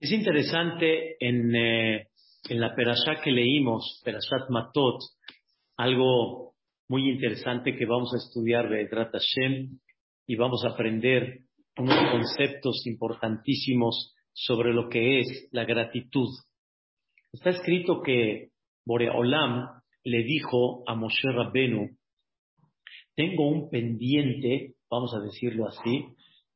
[0.00, 2.06] Es interesante en, eh,
[2.48, 5.00] en la perashá que leímos, Perashat Matot,
[5.76, 6.54] algo
[6.88, 9.80] muy interesante que vamos a estudiar de Hashem
[10.24, 11.40] y vamos a aprender
[11.76, 16.28] unos conceptos importantísimos sobre lo que es la gratitud.
[17.32, 18.50] Está escrito que
[18.86, 19.66] Boreolam
[20.04, 21.90] le dijo a Moshe Rabbenu,
[23.16, 26.06] tengo un pendiente, vamos a decirlo así,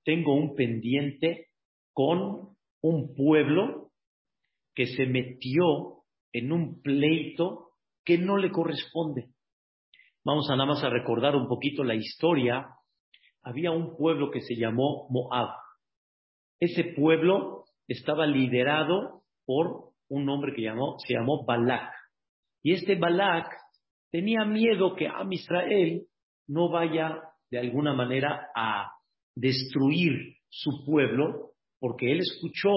[0.05, 1.49] tengo un pendiente
[1.93, 2.52] con
[2.83, 3.91] un pueblo
[4.75, 7.71] que se metió en un pleito
[8.05, 9.29] que no le corresponde.
[10.25, 12.67] Vamos a nada más a recordar un poquito la historia.
[13.43, 15.51] Había un pueblo que se llamó Moab.
[16.61, 21.93] Ese pueblo estaba liderado por un hombre que llamó, se llamó Balak.
[22.63, 23.49] Y este Balak
[24.11, 26.07] tenía miedo que Am Israel
[26.47, 28.93] no vaya de alguna manera a
[29.35, 31.52] destruir su pueblo
[31.83, 32.71] porque él escuchó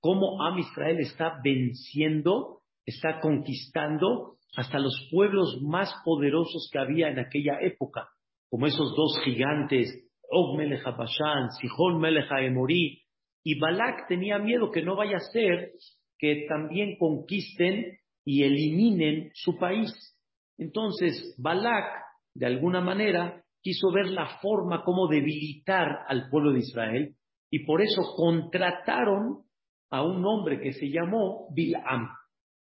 [0.00, 7.18] cómo Am Israel está venciendo, está conquistando hasta los pueblos más poderosos que había en
[7.18, 8.08] aquella época,
[8.48, 13.02] como esos dos gigantes, Og Melech Bashan, Sihon Melech Emorí,
[13.44, 15.72] y Balak tenía miedo que no vaya a ser
[16.18, 19.92] que también conquisten y eliminen su país.
[20.56, 21.84] Entonces, Balak,
[22.32, 27.17] de alguna manera, quiso ver la forma como debilitar al pueblo de Israel
[27.50, 29.44] y por eso contrataron
[29.90, 32.08] a un hombre que se llamó Bilam,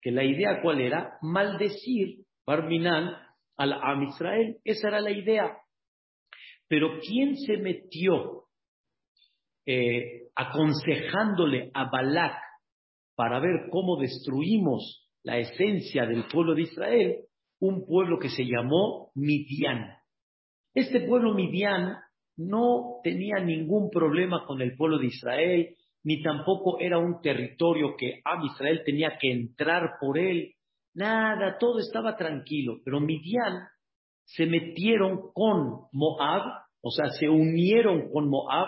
[0.02, 1.17] que la idea cuál era?
[1.21, 3.09] Maldecir Barminan
[3.57, 4.57] al Am Israel.
[4.63, 5.57] Esa era la idea.
[6.67, 8.45] Pero ¿quién se metió
[9.66, 12.35] eh, aconsejándole a Balak
[13.16, 17.17] para ver cómo destruimos la esencia del pueblo de Israel?
[17.59, 19.95] Un pueblo que se llamó Midian.
[20.73, 21.95] Este pueblo Midian
[22.37, 28.21] no tenía ningún problema con el pueblo de Israel, ni tampoco era un territorio que
[28.25, 30.53] Am Israel tenía que entrar por él.
[30.93, 32.79] Nada, todo estaba tranquilo.
[32.83, 33.67] Pero Midian
[34.25, 36.43] se metieron con Moab,
[36.81, 38.67] o sea, se unieron con Moab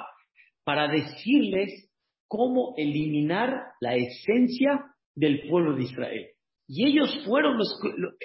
[0.64, 1.92] para decirles
[2.28, 6.26] cómo eliminar la esencia del pueblo de Israel.
[6.68, 7.80] Y ellos fueron los,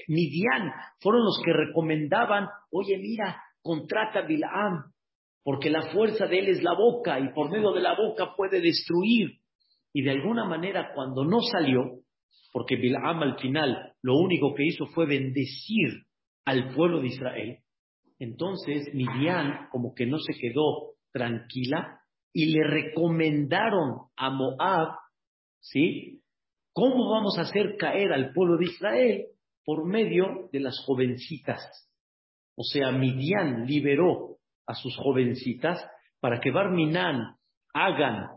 [0.08, 4.92] Midian, fueron los que recomendaban, oye, mira, contrata a Bilam,
[5.42, 8.60] porque la fuerza de él es la boca y por medio de la boca puede
[8.60, 9.38] destruir.
[9.92, 12.00] Y de alguna manera cuando no salió,
[12.52, 16.04] porque Bilam al final lo único que hizo fue bendecir
[16.44, 17.58] al pueblo de Israel,
[18.18, 22.00] entonces Midian como que no se quedó tranquila
[22.32, 24.94] y le recomendaron a Moab,
[25.60, 26.22] ¿sí?
[26.72, 29.26] ¿Cómo vamos a hacer caer al pueblo de Israel?
[29.64, 31.60] Por medio de las jovencitas.
[32.56, 34.36] O sea, Midian liberó
[34.66, 35.84] a sus jovencitas
[36.20, 37.36] para que Barminan
[37.72, 38.28] hagan,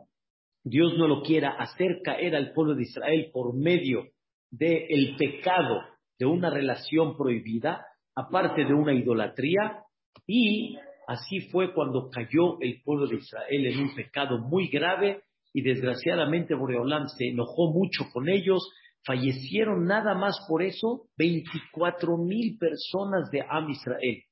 [0.63, 4.03] Dios no lo quiera, hacer caer al pueblo de Israel por medio
[4.49, 5.81] del el pecado
[6.17, 7.85] de una relación prohibida,
[8.15, 9.83] aparte de una idolatría,
[10.27, 15.23] y así fue cuando cayó el pueblo de Israel en un pecado muy grave
[15.53, 18.67] y desgraciadamente Boreolam se enojó mucho con ellos,
[19.05, 24.23] fallecieron nada más por eso 24 mil personas de Am Israel.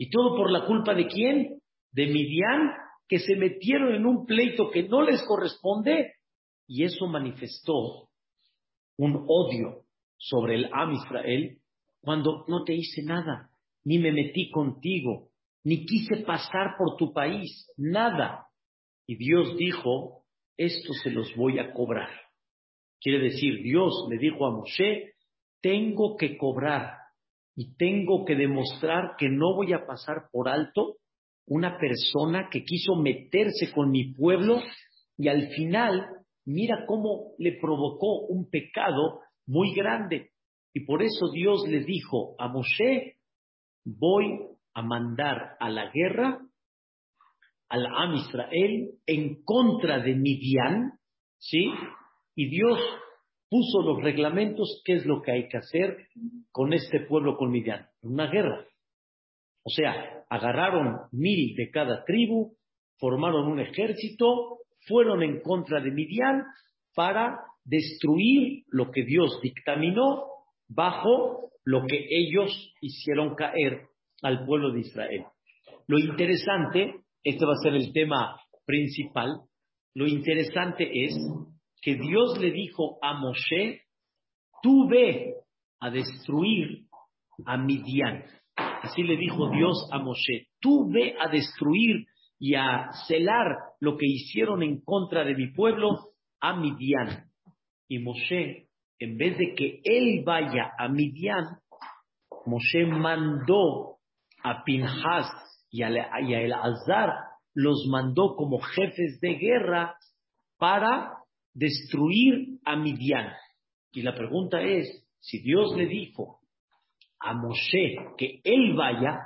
[0.00, 1.60] ¿Y todo por la culpa de quién?
[1.92, 2.72] De Midian,
[3.06, 6.14] que se metieron en un pleito que no les corresponde
[6.66, 8.08] y eso manifestó
[8.96, 9.82] un odio
[10.16, 11.58] sobre el Am Israel
[12.00, 13.50] cuando no te hice nada,
[13.84, 15.28] ni me metí contigo,
[15.64, 18.46] ni quise pasar por tu país, nada.
[19.06, 20.24] Y Dios dijo,
[20.56, 22.08] esto se los voy a cobrar.
[23.02, 25.12] Quiere decir, Dios le dijo a Moshe,
[25.60, 26.99] tengo que cobrar
[27.56, 30.96] y tengo que demostrar que no voy a pasar por alto
[31.46, 34.60] una persona que quiso meterse con mi pueblo
[35.18, 36.06] y al final
[36.44, 40.30] mira cómo le provocó un pecado muy grande.
[40.72, 43.16] Y por eso Dios le dijo a Moshe,
[43.84, 44.38] voy
[44.74, 46.40] a mandar a la guerra
[47.68, 50.92] al Am Israel en contra de Midian,
[51.38, 51.72] ¿sí?
[52.34, 52.78] Y Dios
[53.50, 56.06] puso los reglamentos, qué es lo que hay que hacer
[56.52, 58.64] con este pueblo con Midian, una guerra.
[59.64, 62.54] O sea, agarraron mil de cada tribu,
[62.98, 66.44] formaron un ejército, fueron en contra de Midian
[66.94, 70.24] para destruir lo que Dios dictaminó
[70.68, 73.82] bajo lo que ellos hicieron caer
[74.22, 75.24] al pueblo de Israel.
[75.88, 79.40] Lo interesante, este va a ser el tema principal,
[79.94, 81.16] lo interesante es
[81.80, 83.82] que Dios le dijo a Moshe,
[84.62, 85.34] tú ve
[85.80, 86.86] a destruir
[87.46, 88.24] a Midian.
[88.56, 92.06] Así le dijo Dios a Moshe, tú ve a destruir
[92.38, 97.30] y a celar lo que hicieron en contra de mi pueblo a Midian.
[97.88, 98.68] Y Moshe,
[98.98, 101.58] en vez de que él vaya a Midian,
[102.46, 103.98] Moshe mandó
[104.42, 105.30] a Pinhas
[105.70, 107.10] y a, El Azar,
[107.54, 109.96] los mandó como jefes de guerra
[110.58, 111.19] para
[111.52, 113.32] destruir a Midian.
[113.92, 116.40] Y la pregunta es, si Dios le dijo
[117.18, 119.20] a Moshe que él vaya,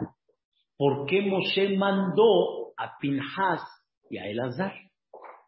[0.77, 3.63] ¿por qué Moshe mandó a Pinhas
[4.11, 4.75] y a Elazar?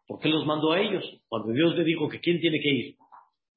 [0.07, 1.03] ¿Por qué los mandó a ellos?
[1.27, 2.95] Cuando Dios le dijo que quién tiene que ir.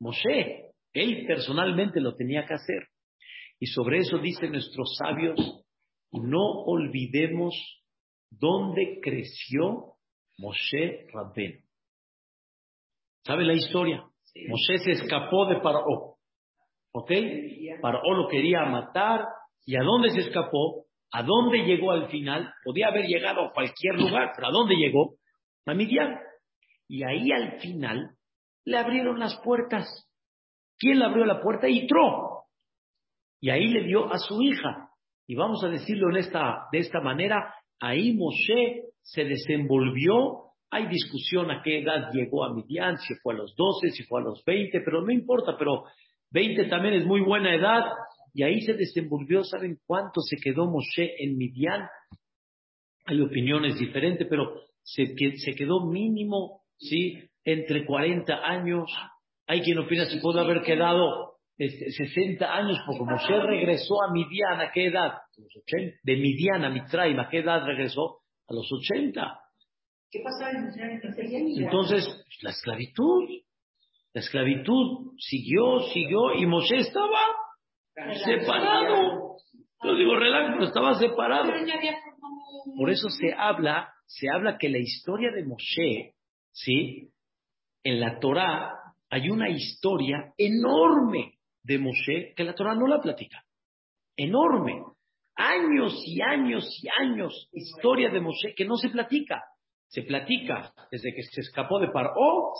[0.01, 2.89] Moshe, él personalmente lo tenía que hacer.
[3.61, 5.39] Y sobre eso dicen nuestros sabios,
[6.11, 7.55] no olvidemos
[8.31, 9.95] dónde creció
[10.39, 11.63] Moshe Rabben.
[13.25, 14.05] ¿Sabe la historia?
[14.49, 16.17] Moshe se escapó de Paró.
[16.93, 17.11] ¿Ok?
[17.81, 19.25] Paró lo quería matar.
[19.67, 20.87] ¿Y a dónde se escapó?
[21.13, 22.53] ¿A dónde llegó al final?
[22.65, 25.15] Podía haber llegado a cualquier lugar, pero ¿a dónde llegó?
[25.67, 26.19] A Midian.
[26.89, 28.17] Y ahí al final
[28.65, 29.87] le abrieron las puertas.
[30.79, 31.69] ¿Quién le abrió la puerta?
[31.69, 32.45] Yitro.
[33.41, 34.91] Y ahí le dio a su hija.
[35.27, 40.50] Y vamos a decirlo en esta, de esta manera, ahí Moshe se desenvolvió.
[40.71, 44.21] Hay discusión a qué edad llegó a Midian, si fue a los 12, si fue
[44.21, 45.85] a los 20, pero no importa, pero
[46.31, 47.85] 20 también es muy buena edad.
[48.33, 51.89] Y ahí se desenvolvió, ¿saben cuánto se quedó Moshe en Midian?
[53.07, 55.07] Hay opiniones diferentes, pero se,
[55.37, 57.19] se quedó mínimo, ¿sí?
[57.45, 58.89] Entre 40 años.
[59.49, 64.61] Hay quien opina si pudo haber quedado 60 este, años, porque Moshe regresó a Midian,
[64.61, 65.15] ¿a qué edad?
[66.05, 68.21] De Midian a Mitraim, ¿a qué edad regresó?
[68.49, 69.41] A los 80.
[70.11, 72.05] ¿Qué pasaba en Entonces,
[72.43, 73.29] la esclavitud.
[74.13, 77.21] La esclavitud siguió, siguió, y Moshe estaba
[78.25, 79.37] separado.
[79.83, 81.53] Yo digo, relax, pero estaba separado.
[82.77, 86.15] Por eso se habla, se habla que la historia de Moshe,
[86.53, 87.13] ¿sí?
[87.85, 88.73] En la Torah
[89.11, 93.45] hay una historia enorme de Moshe que la Torah no la platica.
[94.17, 94.83] Enorme.
[95.37, 99.43] Años y años y años historia de Moshe que no se platica.
[99.91, 102.53] Se platica desde que se escapó de Paró,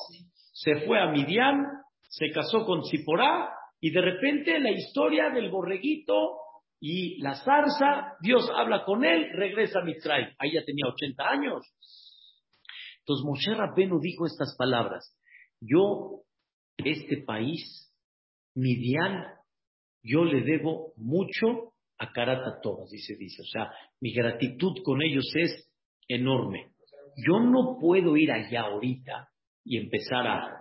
[0.53, 1.65] se fue a Midian,
[2.09, 3.51] se casó con Ziporá
[3.81, 6.39] y de repente la historia del borreguito
[6.81, 10.35] y la zarza, Dios habla con él, regresa a Mitzray.
[10.39, 11.67] Ahí ya tenía 80 años.
[13.01, 15.17] Entonces Moshe Rabbenu dijo estas palabras.
[15.61, 16.23] Yo,
[16.79, 17.95] este país,
[18.55, 19.25] Midian,
[20.03, 23.43] yo le debo mucho a Karata todas, dice, dice.
[23.43, 25.71] O sea, mi gratitud con ellos es
[26.09, 26.70] enorme.
[27.17, 29.29] Yo no puedo ir allá ahorita
[29.65, 30.61] y empezar a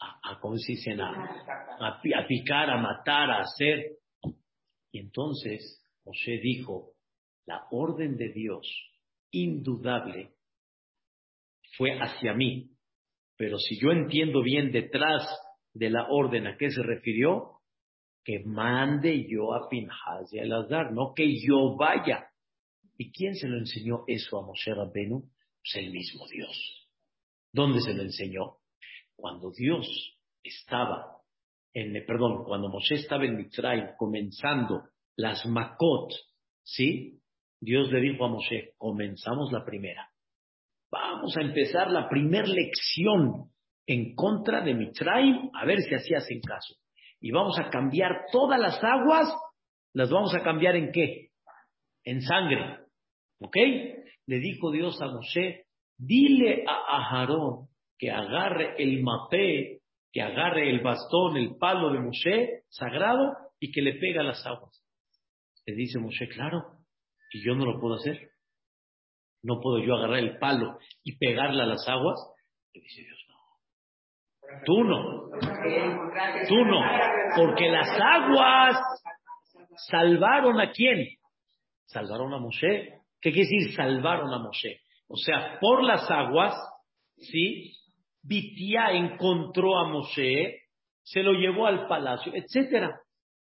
[0.00, 0.92] a, ¿cómo se dice?
[1.00, 3.98] A, picar, a matar, a hacer.
[4.92, 6.92] Y entonces José dijo,
[7.46, 8.66] la orden de Dios,
[9.30, 10.34] indudable,
[11.76, 12.70] fue hacia mí.
[13.36, 15.28] Pero si yo entiendo bien detrás
[15.72, 17.60] de la orden a qué se refirió,
[18.24, 22.28] que mande yo a Pinhas y a Lazar, no que yo vaya.
[22.96, 25.30] ¿Y quién se lo enseñó eso a Moshe Rabbenu?
[25.70, 26.88] Pues el mismo Dios.
[27.52, 28.58] ¿Dónde se lo enseñó?
[29.18, 29.86] cuando Dios
[30.42, 31.16] estaba
[31.74, 34.84] en, perdón, cuando Moshe estaba en Mitzray comenzando
[35.16, 36.12] las Makot,
[36.62, 37.20] ¿sí?
[37.60, 40.08] Dios le dijo a Moshe, comenzamos la primera.
[40.90, 43.50] Vamos a empezar la primera lección
[43.86, 46.76] en contra de Mitzray, a ver si así hacen caso.
[47.20, 49.34] Y vamos a cambiar todas las aguas,
[49.92, 51.30] las vamos a cambiar en qué?
[52.04, 52.78] En sangre.
[53.40, 53.56] ¿Ok?
[54.28, 55.64] Le dijo Dios a Moshe,
[55.96, 57.68] dile a Aharón
[57.98, 59.80] que agarre el mapé,
[60.12, 64.84] que agarre el bastón, el palo de Moshe sagrado y que le pega las aguas.
[65.64, 66.62] Le dice Moshe, claro,
[67.32, 68.32] y yo no lo puedo hacer.
[69.42, 72.20] No puedo yo agarrar el palo y pegarle a las aguas.
[72.74, 74.60] Le dice Dios, no.
[74.66, 75.30] Tú no.
[76.48, 76.80] Tú no.
[77.34, 78.76] Porque las aguas
[79.88, 81.16] salvaron a quién?
[81.86, 82.97] Salvaron a Moshe.
[83.20, 84.80] ¿Qué quiere decir salvaron a Moshe?
[85.08, 86.54] O sea, por las aguas,
[87.16, 87.72] ¿sí?
[88.22, 90.62] Bitia encontró a Moshe,
[91.02, 92.90] se lo llevó al palacio, etc.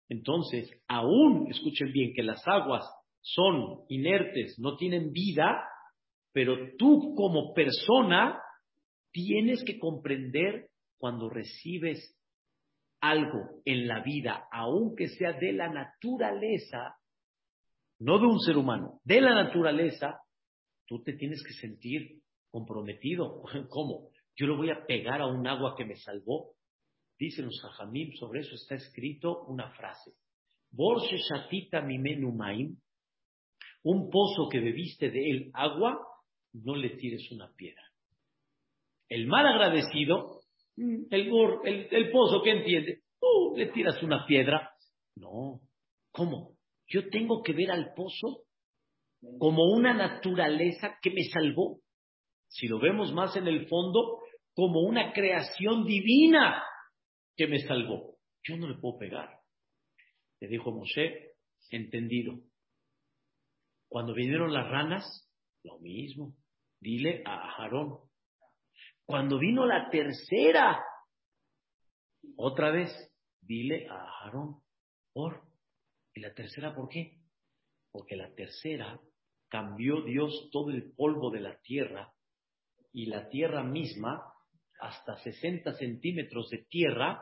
[0.10, 2.86] Entonces, aún, escuchen bien, que las aguas
[3.22, 5.64] son inertes, no tienen vida,
[6.32, 8.40] pero tú como persona
[9.12, 12.16] tienes que comprender cuando recibes
[13.02, 16.96] algo en la vida, aunque sea de la naturaleza,
[18.00, 20.20] no de un ser humano, de la naturaleza,
[20.86, 23.42] tú te tienes que sentir comprometido.
[23.70, 24.10] ¿Cómo?
[24.40, 26.54] yo le voy a pegar a un agua que me salvó.
[27.18, 30.12] Dicen los jajamim, sobre eso está escrito una frase.
[30.70, 32.78] Borse shatita mimenumaim,
[33.84, 36.00] un pozo que bebiste de él agua,
[36.54, 37.82] no le tires una piedra.
[39.10, 40.38] El mal agradecido
[40.78, 41.32] Mm, el,
[41.66, 43.02] el, el pozo, ¿qué entiende?
[43.56, 44.72] Le tiras una piedra.
[45.16, 45.60] No.
[46.12, 46.57] ¿Cómo?
[46.88, 48.44] Yo tengo que ver al pozo
[49.40, 51.82] como una naturaleza que me salvó.
[52.48, 54.20] Si lo vemos más en el fondo,
[54.54, 56.64] como una creación divina
[57.36, 58.18] que me salvó.
[58.44, 59.40] Yo no le puedo pegar.
[60.40, 61.34] Le dijo Moshe,
[61.70, 62.40] entendido.
[63.90, 65.30] Cuando vinieron las ranas,
[65.64, 66.36] lo mismo.
[66.80, 68.00] Dile a Aarón.
[69.06, 70.84] Cuando vino la tercera,
[72.36, 72.90] otra vez,
[73.42, 74.62] dile a Aarón.
[75.14, 75.47] Por.
[76.18, 77.20] ¿Y la tercera por qué?
[77.92, 79.00] Porque la tercera
[79.50, 82.12] cambió Dios todo el polvo de la tierra
[82.92, 84.24] y la tierra misma,
[84.80, 87.22] hasta 60 centímetros de tierra,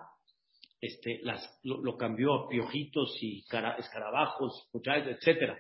[0.80, 3.44] este, las, lo, cambió a piojitos y
[3.80, 5.58] escarabajos, etc.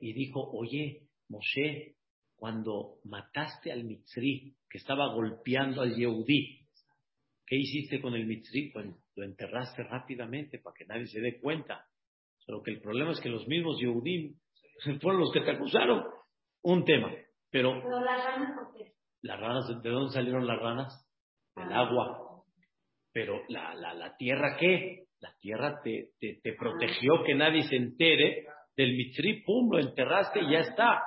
[0.00, 1.96] Y dijo, oye, Moshe,
[2.36, 6.64] cuando mataste al Mitzri, que estaba golpeando al Yehudí,
[7.44, 8.70] ¿qué hiciste con el Mitzri?
[8.70, 11.84] Pues lo enterraste rápidamente para que nadie se dé cuenta.
[12.46, 14.36] Solo que el problema es que los mismos Yehudim
[15.00, 16.04] fueron los que te acusaron.
[16.62, 17.12] Un tema.
[17.50, 18.92] Pero, las ranas, ¿por qué?
[19.22, 21.08] Las ranas, ¿de dónde salieron las ranas?
[21.54, 21.80] Del ah.
[21.80, 22.44] agua.
[23.12, 25.04] Pero la, la, la tierra, ¿qué?
[25.20, 28.46] La tierra te, te, te protegió que nadie se entere
[28.76, 31.02] del mitri, pum, lo enterraste y ya está.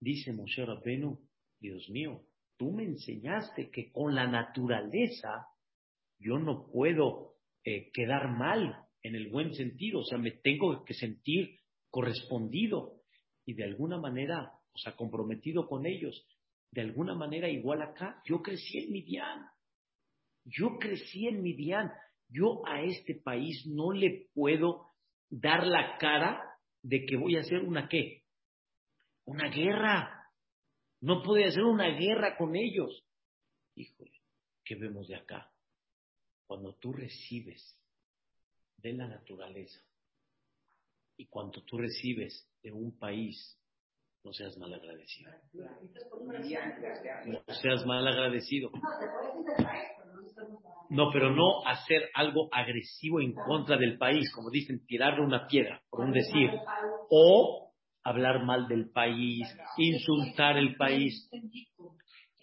[0.00, 1.18] Dice Moshe Rabbenu,
[1.60, 2.22] Dios mío,
[2.56, 5.46] tú me enseñaste que con la naturaleza
[6.18, 10.94] yo no puedo eh, quedar mal en el buen sentido, o sea, me tengo que
[10.94, 13.02] sentir correspondido
[13.44, 16.26] y de alguna manera, o sea, comprometido con ellos.
[16.72, 19.46] De alguna manera, igual acá, yo crecí en Midian.
[20.46, 21.92] Yo crecí en Midian.
[22.28, 24.88] Yo a este país no le puedo
[25.28, 26.42] dar la cara
[26.82, 28.22] de que voy a hacer una qué?
[29.26, 30.30] Una guerra.
[31.02, 33.06] No puedo hacer una guerra con ellos.
[33.76, 34.22] Híjole,
[34.64, 35.52] ¿qué vemos de acá?
[36.46, 37.78] Cuando tú recibes
[38.84, 39.80] de la naturaleza
[41.16, 43.58] y cuando tú recibes de un país,
[44.22, 45.30] no seas mal agradecido.
[47.26, 48.70] No seas mal agradecido.
[50.90, 55.82] No, pero no hacer algo agresivo en contra del país, como dicen, tirarle una piedra,
[55.88, 56.50] por un decir,
[57.10, 57.72] o
[58.02, 59.46] hablar mal del país,
[59.78, 61.30] insultar el país.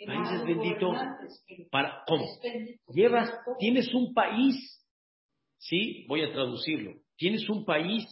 [0.06, 0.92] país es bendito
[1.70, 2.26] para ¿cómo?
[2.88, 4.81] Llevas, tienes un país,
[5.62, 6.94] sí, voy a traducirlo.
[7.16, 8.04] Tienes un país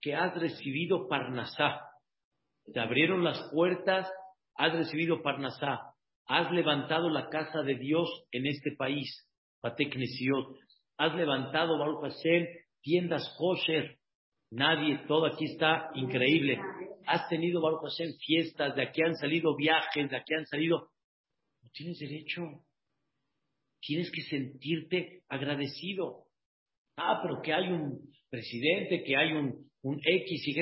[0.00, 1.80] que has recibido Parnasá.
[2.72, 4.08] Te abrieron las puertas,
[4.54, 5.94] has recibido Parnasá.
[6.26, 9.26] Has levantado la casa de Dios en este país.
[9.62, 12.46] Has levantado, Baruch Hashem,
[12.82, 13.98] tiendas kosher.
[14.50, 16.58] Nadie, todo aquí está increíble.
[17.06, 20.90] Has tenido, Baruch Hashem, fiestas, de aquí han salido viajes, de aquí han salido.
[21.62, 22.42] No tienes derecho.
[23.80, 26.27] Tienes que sentirte agradecido.
[26.98, 30.60] Ah, pero que hay un presidente, que hay un, un X, Y.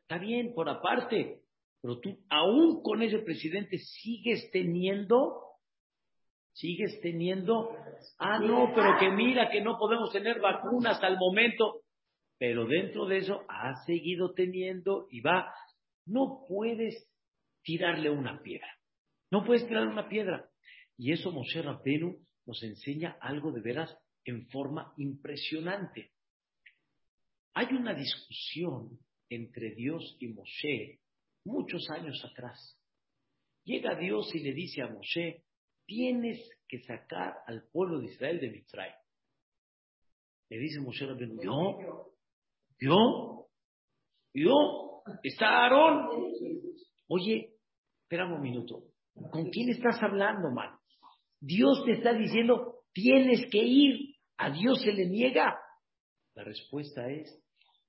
[0.00, 1.40] Está bien, por aparte.
[1.80, 5.46] Pero tú, aún con ese presidente, sigues teniendo
[6.56, 7.76] sigues teniendo,
[8.18, 11.82] ah, no, pero que mira que no podemos tener vacunas al momento,
[12.38, 15.52] pero dentro de eso has seguido teniendo y va,
[16.06, 17.10] no puedes
[17.62, 18.68] tirarle una piedra,
[19.30, 20.48] no puedes tirarle una piedra.
[20.96, 23.94] Y eso Moshe Rabbenu nos enseña algo de veras
[24.26, 26.12] en forma impresionante.
[27.54, 28.98] Hay una discusión
[29.30, 31.00] entre Dios y Moshe
[31.44, 32.78] muchos años atrás.
[33.64, 35.44] Llega Dios y le dice a Moshe,
[35.86, 38.92] tienes que sacar al pueblo de Israel de Mitzray.
[40.50, 41.06] Le dice Moshe
[41.42, 41.78] ¿yo?
[42.78, 43.48] ¿yo?
[44.34, 45.02] ¿yo?
[45.22, 46.32] Está Aarón.
[47.08, 47.54] Oye,
[48.02, 48.82] espera un minuto.
[49.30, 50.76] ¿Con quién estás hablando, man?
[51.40, 54.15] Dios te está diciendo, tienes que ir.
[54.38, 55.58] A Dios se le niega.
[56.34, 57.42] La respuesta es,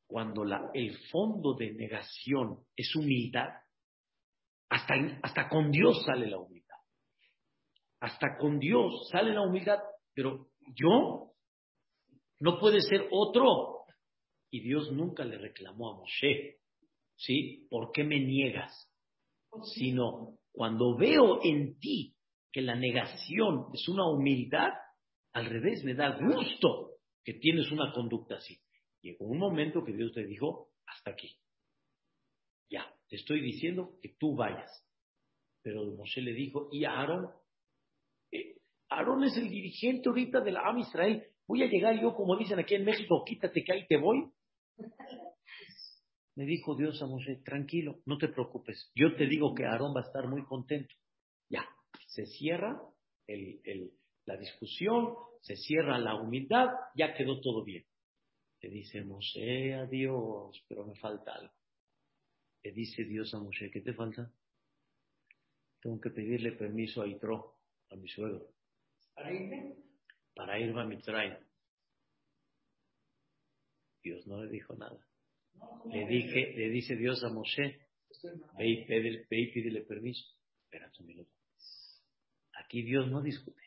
[0.07, 3.49] cuando la, el fondo de negación es humildad,
[4.69, 6.77] hasta, hasta con Dios sale la humildad.
[7.99, 9.79] Hasta con Dios sale la humildad,
[10.13, 11.33] pero yo
[12.39, 13.85] no puede ser otro.
[14.49, 16.59] Y Dios nunca le reclamó a Moshe,
[17.15, 17.67] ¿sí?
[17.69, 18.89] ¿Por qué me niegas?
[19.75, 22.15] Sino cuando veo en ti
[22.51, 24.71] que la negación es una humildad,
[25.38, 28.60] al revés, me da gusto que tienes una conducta así.
[29.01, 31.38] Llegó un momento que Dios te dijo, hasta aquí.
[32.72, 34.84] Ya, te estoy diciendo que tú vayas.
[35.62, 37.29] Pero Moshe le dijo, y a Aarón,
[38.89, 41.24] Aarón es el dirigente ahorita de la Am Israel.
[41.48, 44.32] Voy a llegar yo, como dicen aquí en México, quítate que ahí te voy.
[46.36, 48.91] Me dijo Dios a Moshe, tranquilo, no te preocupes.
[48.96, 50.96] Yo te digo que Aarón va a estar muy contento.
[51.48, 51.63] Ya,
[52.08, 52.82] se cierra
[53.27, 53.91] el,
[54.27, 57.86] la discusión, se cierra la humildad, ya quedó todo bien.
[58.62, 61.53] Le dice Moshe a Dios, pero me falta algo.
[62.62, 64.29] Le dice Dios a Moshe, ¿qué te falta?
[65.79, 67.55] Tengo que pedirle permiso a Itro,
[67.89, 68.50] a mi suegro.
[69.15, 69.75] ¿Para irme?
[70.36, 71.38] Para irme a Mitraim.
[74.03, 75.00] Dios no le dijo nada.
[75.89, 77.79] Le, dije, le dice Dios a Moshe,
[78.57, 80.25] ve y, pídele, ve y pídele permiso.
[80.63, 81.31] Espérate un minuto.
[82.53, 83.66] Aquí Dios no discute.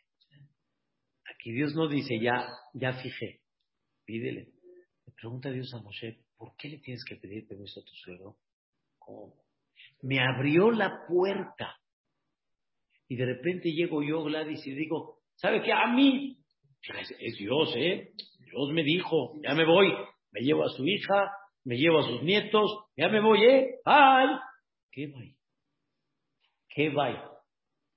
[1.40, 3.40] Aquí Dios no dice, ya, ya fijé.
[4.04, 4.49] Pídele.
[5.06, 8.37] Le pregunta Dios a Moshe, ¿por qué le tienes que pedir permiso a tu suegro?
[8.99, 9.35] ¿Cómo?
[10.02, 11.76] Me abrió la puerta.
[13.09, 15.73] Y de repente llego yo, Gladys, y digo, ¿sabe qué?
[15.73, 16.37] A mí.
[16.82, 18.12] Es, es Dios, ¿eh?
[18.40, 19.94] Dios me dijo, ya me voy.
[20.32, 21.30] Me llevo a su hija,
[21.64, 23.80] me llevo a sus nietos, ya me voy, ¿eh?
[23.87, 24.28] ¡Ay!
[24.92, 25.23] ¿Qué va?
[26.68, 27.30] ¿Qué va?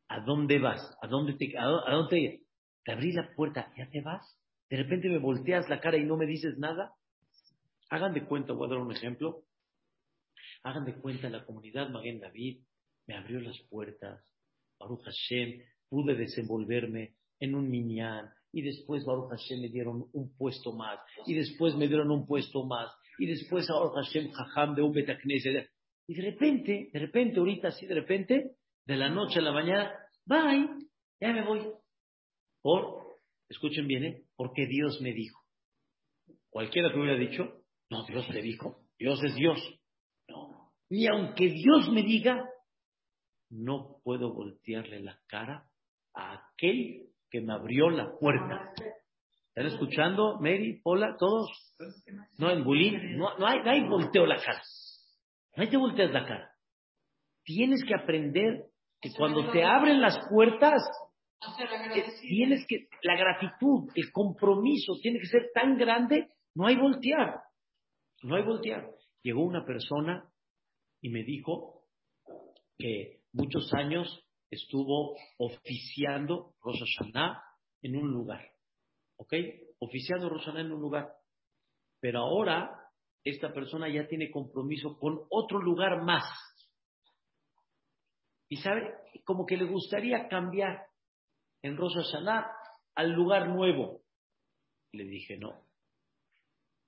[0.07, 0.81] ¿A dónde vas?
[1.01, 2.42] ¿A dónde te, a dónde te,
[2.83, 3.71] te abrí la puerta?
[3.77, 4.37] ¿Ya te vas?
[4.69, 6.93] ¿De repente me volteas la cara y no me dices nada?
[7.89, 9.43] Hagan de cuenta, voy a dar un ejemplo.
[10.63, 12.63] Hagan de cuenta, la comunidad Maguen David
[13.07, 14.23] me abrió las puertas.
[14.79, 18.29] Baruch Hashem, pude desenvolverme en un minyan.
[18.51, 20.99] Y después Baruch Hashem me dieron un puesto más.
[21.25, 22.91] Y después me dieron un puesto más.
[23.19, 25.69] Y después Baruch Hashem Jajam de un Betacneset.
[26.07, 29.91] Y de repente, de repente, ahorita así, de repente, de la noche a la mañana,
[30.25, 30.67] bye,
[31.19, 31.61] ya me voy.
[32.63, 34.23] Por, escuchen bien, ¿eh?
[34.37, 35.39] porque Dios me dijo.
[36.49, 39.59] Cualquiera que hubiera dicho, no, Dios te dijo, Dios es Dios.
[40.29, 42.49] No, ni aunque Dios me diga,
[43.49, 45.67] no puedo voltearle la cara
[46.15, 48.71] a aquel que me abrió la puerta.
[49.47, 51.49] ¿Están escuchando, Mary, Paula, todos?
[52.37, 54.61] No, en Bulín, no, no, hay, no hay volteo la cara.
[55.55, 56.51] No hay te volteas la cara.
[57.43, 58.67] Tienes que aprender
[59.01, 60.81] que cuando te abren las puertas,
[62.21, 67.41] tienes que, la gratitud, el compromiso tiene que ser tan grande, no hay voltear.
[68.23, 68.89] No hay voltear.
[69.21, 70.29] Llegó una persona
[71.01, 71.83] y me dijo
[72.77, 77.41] que muchos años estuvo oficiando Rosh Hashanah
[77.81, 78.41] en un lugar.
[79.17, 79.33] ¿Ok?
[79.79, 81.13] Oficiando Rosh Hashanah en un lugar.
[81.99, 82.83] Pero ahora
[83.23, 86.23] esta persona ya tiene compromiso con otro lugar más.
[88.49, 90.85] Y sabe, como que le gustaría cambiar
[91.63, 91.95] en Rosh
[92.95, 94.03] al lugar nuevo.
[94.91, 95.65] Le dije, no.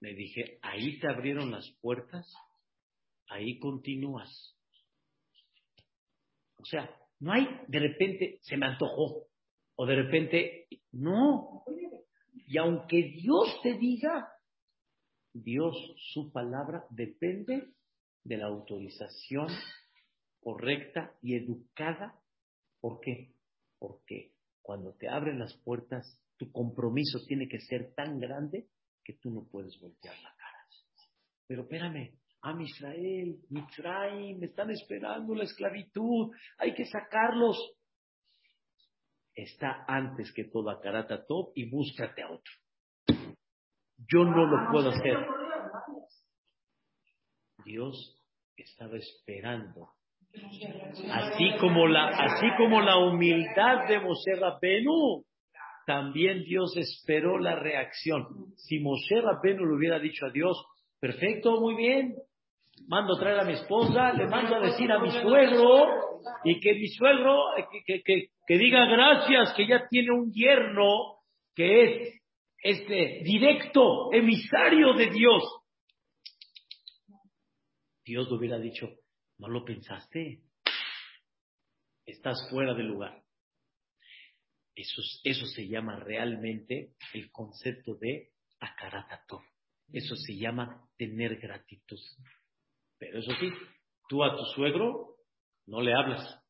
[0.02, 2.32] Le dije, ahí te abrieron las puertas,
[3.28, 4.56] ahí continúas.
[6.58, 9.28] O sea, no hay de repente se me antojó
[9.76, 11.64] o de repente no.
[12.48, 14.32] Y aunque Dios te diga,
[15.34, 15.76] Dios,
[16.14, 17.74] su palabra depende
[18.24, 19.48] de la autorización
[20.42, 22.20] correcta y educada.
[22.80, 23.34] ¿Por qué?
[23.80, 24.35] Porque
[24.66, 28.68] cuando te abren las puertas, tu compromiso tiene que ser tan grande
[29.04, 30.58] que tú no puedes voltear la cara.
[31.48, 37.58] Pero espérame, Am Israel, Mitzrayim, me están esperando la esclavitud, hay que sacarlos.
[39.34, 42.54] Está antes que toda Karata Top y búscate a otro.
[43.98, 45.18] Yo no lo puedo hacer.
[47.66, 48.24] Dios
[48.56, 49.95] estaba esperando.
[51.12, 55.24] Así como la, así como la humildad de Moshe Rabbenu,
[55.86, 58.54] también Dios esperó la reacción.
[58.56, 60.58] Si Moshe Rabbenu le hubiera dicho a Dios,
[61.00, 62.16] perfecto, muy bien,
[62.88, 65.86] mando a traer a mi esposa, le mando a decir a mi suegro
[66.44, 67.38] y que mi suegro
[67.86, 71.20] que, que, que, diga gracias que ya tiene un yerno
[71.56, 72.22] que es
[72.64, 75.44] este directo emisario de Dios.
[78.04, 78.90] Dios le hubiera dicho,
[79.38, 80.42] no lo pensaste,
[82.06, 83.24] estás fuera del lugar.
[84.76, 89.42] Eso, eso se llama realmente el concepto de akaratato.
[89.92, 92.00] Eso se llama tener gratitud.
[92.98, 93.50] Pero eso sí,
[94.10, 95.18] tú a tu suegro
[95.68, 96.42] no le hablas.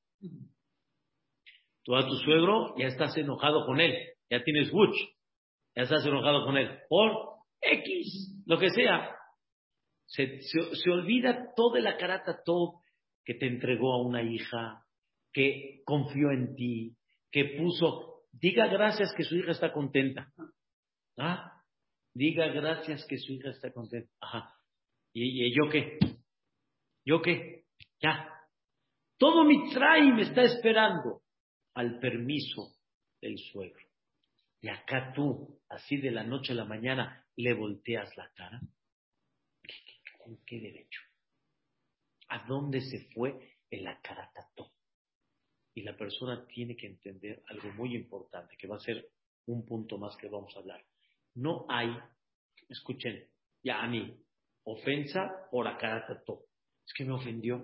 [1.84, 3.94] Tú a tu suegro ya estás enojado con él,
[4.30, 4.96] ya tienes buch,
[5.76, 7.12] ya estás enojado con él, por
[7.62, 9.16] X, lo que sea.
[10.08, 12.82] Se, se, olvida toda la carata todo
[13.24, 14.86] que te entregó a una hija,
[15.34, 16.96] que confió en ti,
[17.32, 20.32] que puso, diga gracias que su hija está contenta.
[21.18, 21.64] ¿Ah?
[22.14, 24.10] Diga gracias que su hija está contenta.
[24.22, 24.54] Ajá.
[25.14, 25.98] ¿Y, y yo qué?
[27.04, 27.66] ¿Yo qué?
[28.02, 28.30] Ya.
[29.18, 31.22] Todo mi trae me está esperando
[31.74, 32.76] al permiso
[33.22, 33.86] del suegro.
[34.62, 38.62] Y acá tú, así de la noche a la mañana, le volteas la cara.
[40.26, 41.02] ¿Con qué derecho?
[42.30, 44.72] ¿A dónde se fue el acaratato?
[45.76, 49.08] Y la persona tiene que entender algo muy importante, que va a ser
[49.46, 50.84] un punto más que vamos a hablar.
[51.36, 51.96] No hay,
[52.68, 53.24] escuchen,
[53.64, 54.20] ya a mí,
[54.64, 56.40] ofensa por Akaratatov.
[56.84, 57.62] Es que me ofendió.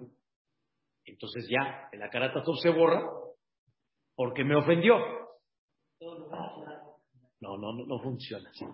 [1.05, 3.01] Entonces ya, el Akaratatov se borra
[4.13, 4.99] porque me ofendió.
[5.99, 8.65] No, no, no, no funciona así.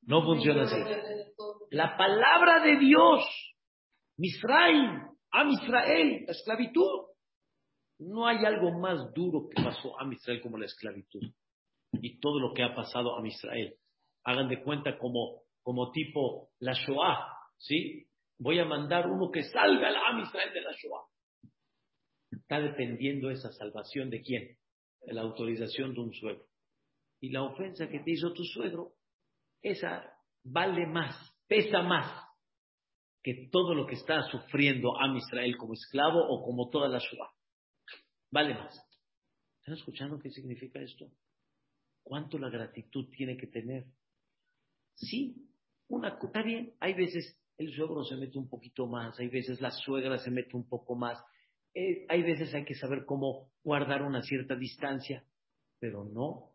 [0.00, 1.25] No funciona así.
[1.70, 3.24] La palabra de Dios,
[4.18, 5.02] Misraim,
[5.32, 7.06] a Israel, la esclavitud.
[7.98, 11.22] No hay algo más duro que pasó a Israel como la esclavitud.
[11.92, 13.74] Y todo lo que ha pasado a Israel.
[14.24, 17.26] Hagan de cuenta como, como tipo la Shoah,
[17.58, 18.06] ¿sí?
[18.38, 21.06] Voy a mandar uno que salga a Israel de la Shoah.
[22.32, 24.58] Está dependiendo esa salvación de quién?
[25.02, 26.44] De la autorización de un suegro.
[27.20, 28.92] Y la ofensa que te hizo tu suegro,
[29.62, 30.12] esa
[30.44, 32.26] vale más, pesa más
[33.22, 37.30] que todo lo que está sufriendo a Israel como esclavo o como toda la Shoah.
[38.30, 38.80] Vale más.
[39.58, 41.10] ¿Están escuchando qué significa esto?
[42.02, 43.86] ¿Cuánto la gratitud tiene que tener?
[44.94, 45.50] Sí,
[45.88, 49.70] una, está bien, hay veces el suegro se mete un poquito más, hay veces la
[49.70, 51.18] suegra se mete un poco más,
[51.74, 55.24] eh, hay veces hay que saber cómo guardar una cierta distancia,
[55.78, 56.52] pero no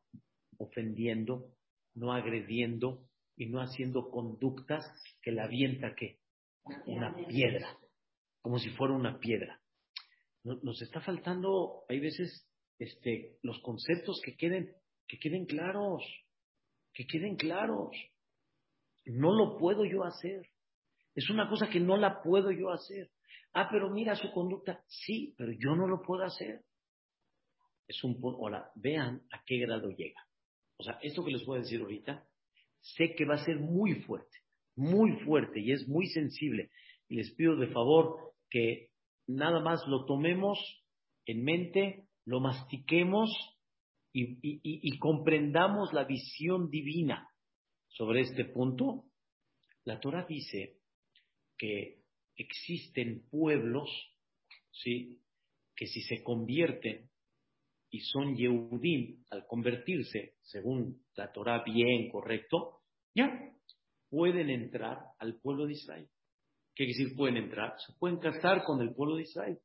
[0.57, 1.51] ofendiendo,
[1.95, 4.85] no agrediendo y no haciendo conductas
[5.21, 6.19] que la avienta que
[6.85, 7.77] una piedra,
[8.41, 9.59] como si fuera una piedra.
[10.43, 12.47] Nos está faltando, hay veces,
[12.79, 14.73] este, los conceptos que queden,
[15.07, 16.03] que queden claros,
[16.93, 17.95] que queden claros.
[19.05, 20.47] No lo puedo yo hacer.
[21.15, 23.11] Es una cosa que no la puedo yo hacer.
[23.53, 24.83] Ah, pero mira su conducta.
[24.87, 26.63] Sí, pero yo no lo puedo hacer.
[27.87, 30.25] Es un Ahora, vean a qué grado llega.
[30.77, 32.25] O sea, esto que les voy a decir ahorita,
[32.81, 34.37] sé que va a ser muy fuerte,
[34.75, 36.69] muy fuerte y es muy sensible.
[37.07, 38.89] Y les pido de favor que
[39.27, 40.59] nada más lo tomemos
[41.25, 43.29] en mente, lo mastiquemos
[44.13, 47.29] y, comprendamos la visión divina
[47.87, 49.05] sobre este punto.
[49.85, 50.79] La Torah dice
[51.57, 52.01] que
[52.35, 53.89] existen pueblos,
[54.71, 55.21] ¿sí?
[55.75, 57.09] que si se convierten
[57.91, 62.79] y son Yehudim al convertirse, según la Torah bien correcto,
[63.13, 63.29] ya
[64.09, 66.07] pueden entrar al pueblo de Israel.
[66.73, 67.75] ¿Qué quiere decir pueden entrar?
[67.85, 69.59] Se pueden casar con el pueblo de Israel.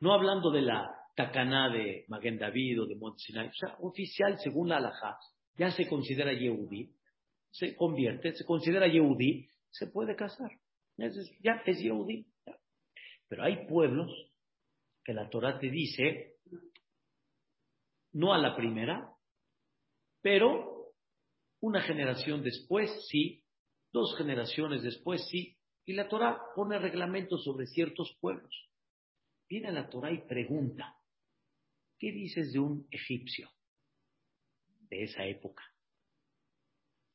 [0.00, 4.38] No hablando de la Takaná de Maguen David o de Mont Sinai, o sea, oficial
[4.38, 5.18] según la Alajá,
[5.56, 6.90] ya se considera Yehudi,
[7.50, 10.50] se convierte, se considera Yehudi, se puede casar.
[10.96, 12.26] Ya es Yehudi.
[13.28, 14.10] Pero hay pueblos
[15.04, 16.37] que la Torah te dice,
[18.12, 19.14] no a la primera,
[20.22, 20.94] pero
[21.60, 23.44] una generación después sí,
[23.92, 28.68] dos generaciones después sí, y la Torah pone reglamentos sobre ciertos pueblos.
[29.48, 30.94] Viene la Torah y pregunta,
[31.98, 33.50] ¿qué dices de un egipcio
[34.90, 35.64] de esa época?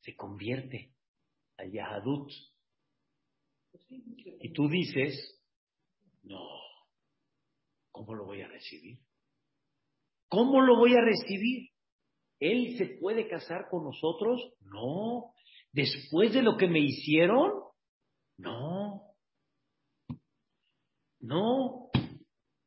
[0.00, 0.94] Se convierte
[1.56, 2.30] a Yahadut.
[3.88, 5.40] Y tú dices,
[6.22, 6.44] no,
[7.90, 8.98] ¿cómo lo voy a recibir?
[10.34, 11.68] ¿Cómo lo voy a recibir?
[12.40, 14.52] ¿Él se puede casar con nosotros?
[14.62, 15.32] No.
[15.70, 17.52] ¿Después de lo que me hicieron?
[18.38, 19.14] No.
[21.20, 21.88] No.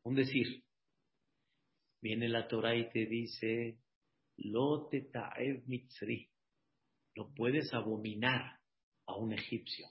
[0.03, 0.63] Un decir.
[2.01, 3.79] Viene la Torah y te dice,
[4.37, 5.09] lo te
[5.65, 6.29] mitzri.
[7.15, 8.61] Lo puedes abominar
[9.07, 9.89] a un egipcio.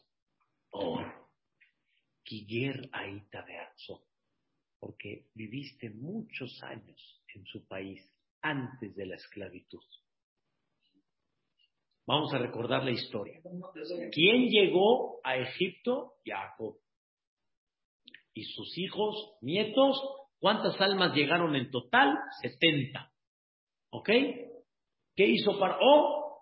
[0.71, 1.05] Oh,
[2.23, 3.45] kiger aita
[4.97, 8.01] Porque viviste muchos años en su país
[8.41, 9.83] antes de la esclavitud.
[12.07, 13.43] Vamos a recordar la historia.
[14.13, 16.15] ¿Quién llegó a Egipto?
[16.25, 16.77] Jacob.
[18.33, 20.01] Y sus hijos, nietos,
[20.39, 22.17] ¿cuántas almas llegaron en total?
[22.41, 23.13] 70.
[23.91, 24.09] ¿Ok?
[25.15, 26.41] ¿Qué hizo Paró?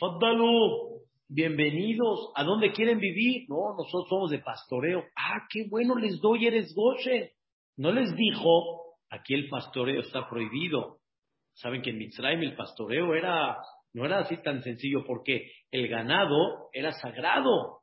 [0.00, 2.32] Faddalu, bienvenidos.
[2.34, 3.44] ¿A dónde quieren vivir?
[3.48, 5.04] No, nosotros somos de pastoreo.
[5.14, 7.34] Ah, qué bueno les doy, eres goche.
[7.76, 10.98] No les dijo, aquí el pastoreo está prohibido.
[11.54, 13.56] Saben que en Mitzrayim el pastoreo era
[13.94, 17.80] no era así tan sencillo porque el ganado era sagrado.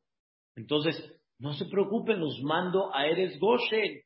[0.56, 0.96] Entonces,
[1.38, 4.02] no se preocupen, los mando a Eres Goshen.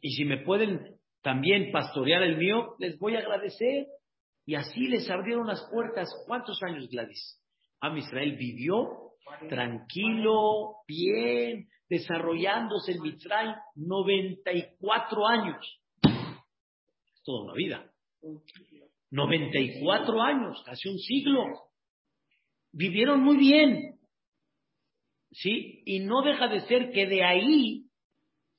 [0.00, 3.86] Y si me pueden también pastorear el mío, les voy a agradecer.
[4.44, 6.08] Y así les abrieron las puertas.
[6.26, 7.40] ¿Cuántos años, Gladys?
[7.80, 8.88] Am Israel vivió
[9.48, 15.80] tranquilo, bien, desarrollándose en Mitzrayim 94 años.
[16.02, 17.92] Es toda una vida.
[19.10, 21.44] 94 años, casi un siglo.
[22.72, 23.98] Vivieron muy bien.
[25.32, 25.82] ¿Sí?
[25.84, 27.86] Y no deja de ser que de ahí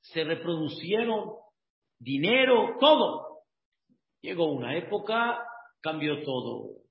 [0.01, 1.31] se reproducieron
[1.99, 3.43] dinero, todo.
[4.21, 5.43] Llegó una época
[5.81, 6.81] cambió todo.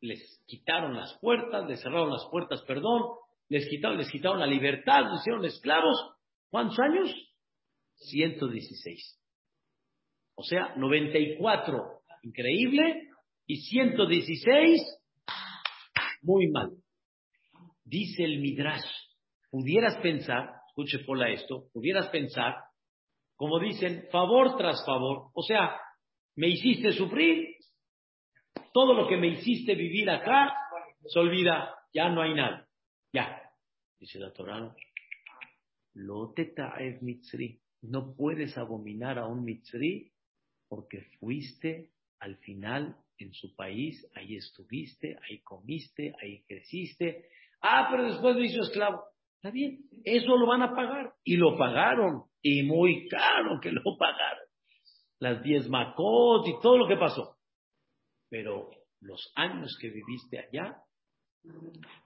[0.00, 3.02] Les quitaron las puertas, les cerraron las puertas, perdón,
[3.48, 5.96] les quitaron, les quitaron la libertad, los hicieron esclavos.
[6.50, 7.14] ¿Cuántos años?
[7.96, 9.20] 116.
[10.34, 13.08] O sea, 94, increíble,
[13.46, 14.82] y 116,
[16.22, 16.72] muy mal.
[17.84, 18.84] Dice el Midrash,
[19.50, 22.54] pudieras pensar, escuche Pola esto, pudieras pensar,
[23.36, 25.78] como dicen, favor tras favor, o sea,
[26.34, 27.54] me hiciste sufrir,
[28.72, 30.52] todo lo que me hiciste vivir acá,
[31.06, 32.65] se olvida, ya no hay nada,
[33.16, 33.42] ya.
[33.98, 34.76] Dice la Torah,
[35.94, 40.12] lo es mitzri, no puedes abominar a un mitzri
[40.68, 47.30] porque fuiste al final en su país, ahí estuviste, ahí comiste, ahí creciste.
[47.62, 49.02] Ah, pero después me hizo esclavo.
[49.36, 51.14] Está bien, eso lo van a pagar.
[51.24, 54.44] Y lo pagaron, y muy caro que lo pagaron.
[55.20, 57.38] Las diez macot y todo lo que pasó.
[58.28, 60.82] Pero los años que viviste allá,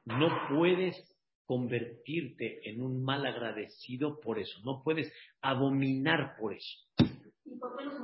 [0.05, 0.97] no puedes
[1.45, 4.61] convertirte en un mal agradecido por eso.
[4.65, 6.79] No puedes abominar por eso.
[7.45, 7.95] ¿Y por qué los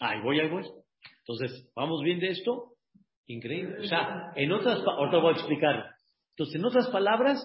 [0.00, 0.64] Ahí voy, ahí voy.
[1.20, 2.74] Entonces, ¿vamos bien de esto?
[3.26, 3.78] Increíble.
[3.80, 5.84] O sea, en otras, ahorita voy a explicar.
[6.30, 7.38] Entonces, en otras palabras,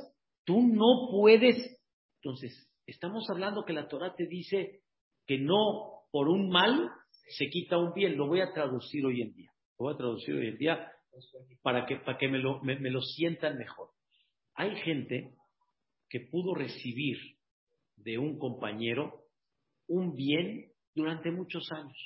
[0.46, 1.80] tú no puedes.
[2.22, 4.82] Entonces, estamos hablando que la Torah te dice
[5.26, 6.90] que no por un mal
[7.30, 8.18] se quita un bien.
[8.18, 9.52] Lo voy a traducir hoy en día.
[9.80, 10.92] Lo voy a traducir hoy en día
[11.62, 13.90] para que, para que me, lo, me lo sientan mejor.
[14.56, 15.36] Hay gente
[16.10, 17.18] que pudo recibir
[17.96, 19.26] de un compañero
[19.88, 21.98] un bien durante muchos años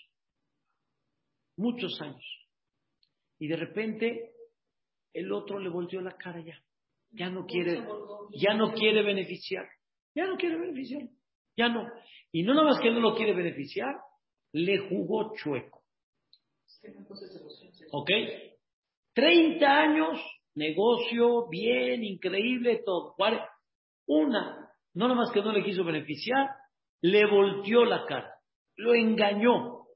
[1.58, 2.26] muchos años.
[3.39, 4.34] Y de repente
[5.13, 6.62] el otro le volvió la cara ya.
[7.12, 7.82] Ya no quiere,
[8.34, 9.65] ya no quiere beneficiar.
[10.13, 11.04] Ya no quiere beneficiar.
[11.56, 11.88] Ya no.
[12.32, 13.96] Y no nada más que no lo quiere beneficiar,
[14.52, 15.84] le jugó chueco.
[17.91, 18.10] ¿Ok?
[19.15, 20.19] 30 años,
[20.56, 23.15] negocio, bien, increíble, todo.
[24.08, 26.49] Una, no nada más que no le quiso beneficiar,
[27.01, 28.36] le volteó la cara,
[28.75, 29.88] lo engañó.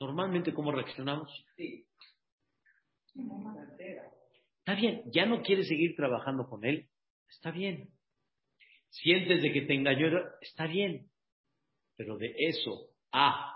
[0.00, 1.30] Normalmente, ¿cómo reaccionamos?
[1.56, 1.86] Sí.
[4.58, 6.88] Está bien, ya no quieres seguir trabajando con él.
[7.28, 7.90] Está bien.
[8.88, 10.08] Sientes de que te engañó,
[10.40, 11.10] está bien.
[11.96, 13.54] Pero de eso a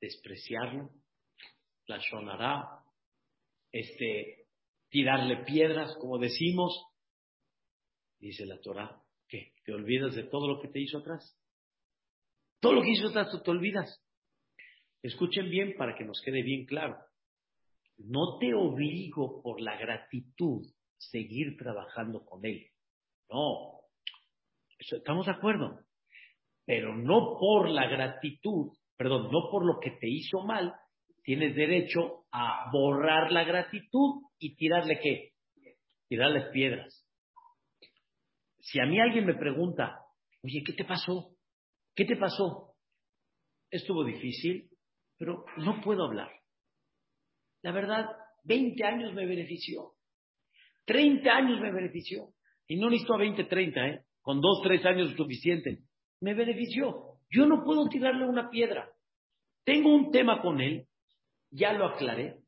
[0.00, 0.90] despreciarlo,
[1.86, 2.75] la sonará,
[3.72, 4.46] este,
[4.88, 6.72] tirarle piedras, como decimos,
[8.18, 11.38] dice la Torah, que te olvidas de todo lo que te hizo atrás.
[12.60, 14.02] Todo lo que hizo atrás, tú te olvidas.
[15.02, 16.96] Escuchen bien para que nos quede bien claro.
[17.98, 20.66] No te obligo por la gratitud
[20.98, 22.66] seguir trabajando con él.
[23.30, 23.80] No.
[24.78, 25.80] Estamos de acuerdo.
[26.64, 30.74] Pero no por la gratitud, perdón, no por lo que te hizo mal,
[31.26, 35.32] tienes derecho a borrar la gratitud y tirarle qué?
[36.08, 37.06] Tirarle piedras.
[38.60, 39.98] Si a mí alguien me pregunta,
[40.42, 41.36] oye, ¿qué te pasó?
[41.94, 42.74] ¿Qué te pasó?
[43.70, 44.70] ¿Estuvo difícil?
[45.18, 46.30] pero no puedo hablar.
[47.62, 48.06] La verdad,
[48.44, 49.92] 20 años me benefició.
[50.84, 52.28] 30 años me benefició.
[52.68, 54.00] Y no necesito a 20, 30, ¿eh?
[54.20, 55.80] Con 2, 3 años suficiente.
[56.20, 57.18] Me benefició.
[57.30, 58.88] Yo no puedo tirarle una piedra.
[59.64, 60.86] Tengo un tema con él,
[61.50, 62.40] ya lo aclaré,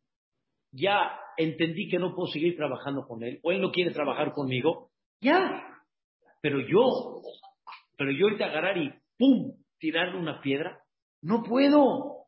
[0.73, 4.91] ya entendí que no puedo seguir trabajando con él, o él no quiere trabajar conmigo,
[5.21, 5.65] ya.
[6.41, 7.23] Pero yo,
[7.97, 9.57] pero yo ahorita agarrar y ¡pum!
[9.79, 10.83] tirarle una piedra,
[11.23, 12.19] no puedo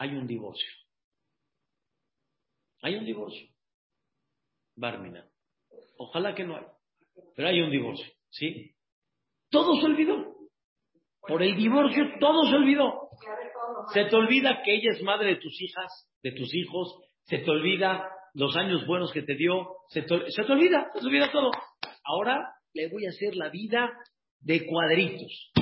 [0.00, 0.66] hay un divorcio.
[2.80, 3.46] Hay un divorcio.
[4.74, 5.30] Barmina.
[5.98, 6.72] Ojalá que no haya.
[7.36, 8.10] Pero hay un divorcio.
[8.30, 8.74] ¿Sí?
[9.50, 10.39] Todo se olvidó.
[11.26, 13.10] Por el divorcio todo se olvidó.
[13.92, 16.98] Se te olvida que ella es madre de tus hijas, de tus hijos.
[17.24, 19.68] Se te olvida los años buenos que te dio.
[19.88, 21.50] Se te, olvida, se te olvida todo.
[22.04, 23.90] Ahora le voy a hacer la vida
[24.40, 25.52] de cuadritos.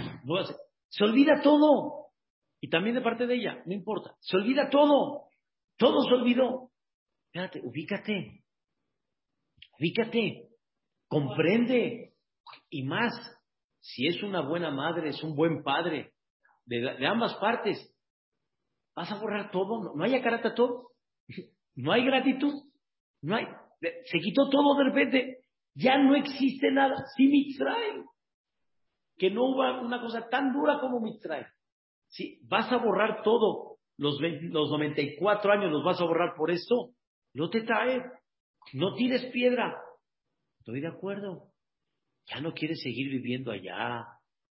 [0.89, 2.07] Se olvida todo.
[2.61, 4.15] Y también de parte de ella, no importa.
[4.21, 5.29] Se olvida todo.
[5.77, 6.71] Todo se olvidó.
[7.27, 8.43] Espérate, ubícate.
[9.79, 10.49] Ubícate.
[11.07, 12.15] Comprende.
[12.71, 13.13] Y más,
[13.81, 16.13] si es una buena madre, es un buen padre,
[16.69, 17.79] de, ambas partes,
[18.95, 19.95] vas a borrar todo.
[19.95, 20.91] No, hay acarata todo.
[21.81, 22.53] No hay gratitud.
[23.23, 23.47] No hay.
[23.81, 25.39] Se quitó todo de repente.
[25.77, 26.97] Ya no existe nada.
[27.17, 28.03] Sí, Mitzray.
[29.17, 31.45] Que no hubo una cosa tan dura como Mitzray.
[32.09, 36.91] Si vas a borrar todo, los, los 94 años los vas a borrar por esto,
[37.33, 38.03] no te trae,
[38.73, 39.81] no tires piedra.
[40.59, 41.53] Estoy de acuerdo.
[42.29, 44.07] Ya no quieres seguir viviendo allá,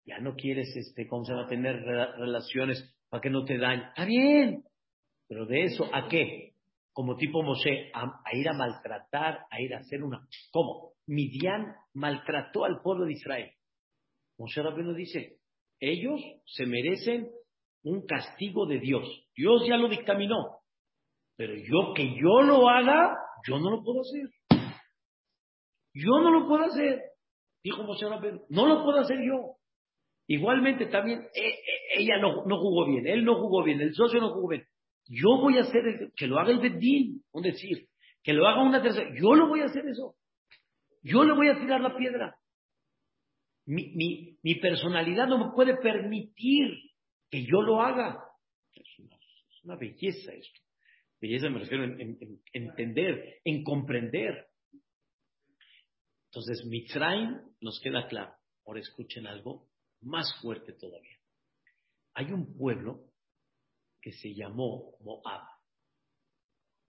[0.05, 3.87] ya no quieres, este, ¿cómo se va a tener relaciones para que no te dañen.
[3.87, 4.63] Está bien,
[5.27, 6.53] pero de eso, ¿a qué?
[6.91, 10.27] Como tipo Moshe, a, ir a maltratar, a ir a hacer una...
[10.51, 10.93] ¿Cómo?
[11.07, 13.51] Midian maltrató al pueblo de Israel.
[14.37, 15.37] Moshe Rabbeinu dice,
[15.79, 17.29] ellos se merecen
[17.83, 19.07] un castigo de Dios.
[19.35, 20.59] Dios ya lo dictaminó.
[21.37, 24.29] Pero yo que yo lo haga, yo no lo puedo hacer.
[25.93, 27.01] Yo no lo puedo hacer.
[27.65, 29.55] Dijo Moshe Rabbeinu, no lo puedo hacer yo.
[30.27, 34.33] Igualmente también eh, eh, ella no, jugó bien, él no jugó bien, el socio no
[34.33, 34.67] jugó bien.
[35.07, 37.87] Yo voy a hacer, el, que lo haga el Bedín, un decir,
[38.21, 40.13] que lo haga una tercera, yo lo voy a hacer eso.
[41.01, 42.35] Yo le voy a tirar la piedra.
[43.65, 46.67] Mi, mi, personalidad no me puede permitir
[47.31, 48.19] que yo lo haga.
[48.75, 50.61] Es una, belleza esto.
[51.19, 52.19] Belleza me refiero en,
[52.53, 54.49] entender, en comprender.
[56.35, 58.35] Entonces, Mitzrayim nos queda claro.
[58.65, 59.69] Ahora escuchen algo
[60.01, 61.17] más fuerte todavía.
[62.13, 63.05] Hay un pueblo
[64.01, 65.47] que se llamó Moab.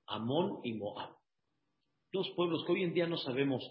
[0.09, 1.15] Amón y Moab.
[2.13, 3.63] Dos pueblos que hoy en día no sabemos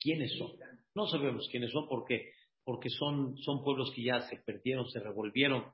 [0.00, 0.56] quiénes son.
[0.92, 2.32] No sabemos quiénes son porque,
[2.64, 5.72] porque son, son pueblos que ya se perdieron, se revolvieron.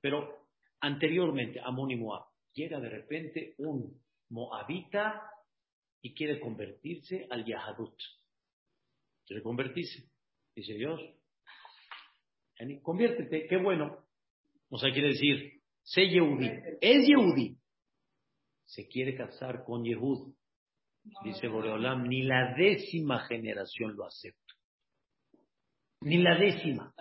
[0.00, 0.48] Pero
[0.80, 5.20] anteriormente, Amón y Moab, llega de repente un moabita
[6.00, 7.94] y quiere convertirse al Yahadut.
[9.26, 10.08] Quiere convertirse.
[10.54, 11.00] Dice Dios,
[12.82, 14.04] conviértete, qué bueno.
[14.70, 16.50] O sea, quiere decir, sé Yehudi.
[16.80, 17.58] Es Yehudi.
[18.64, 20.32] Se quiere casar con Yehud.
[21.22, 24.54] Dice Boreolam, ni la décima generación lo acepta.
[26.00, 26.92] Ni la décima.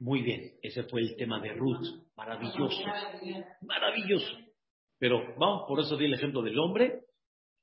[0.00, 2.06] Muy bien, ese fue el tema de Ruth.
[2.16, 2.82] Maravilloso.
[3.62, 4.38] Maravilloso.
[4.98, 7.07] Pero vamos, por eso di el ejemplo del hombre.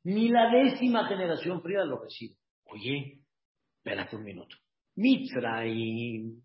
[0.05, 2.35] Ni la décima generación Frida lo recibe.
[2.65, 3.21] Oye,
[3.77, 4.55] espérate un minuto.
[4.95, 6.43] Mitzraim,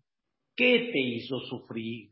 [0.55, 2.09] ¿qué te hizo sufrir?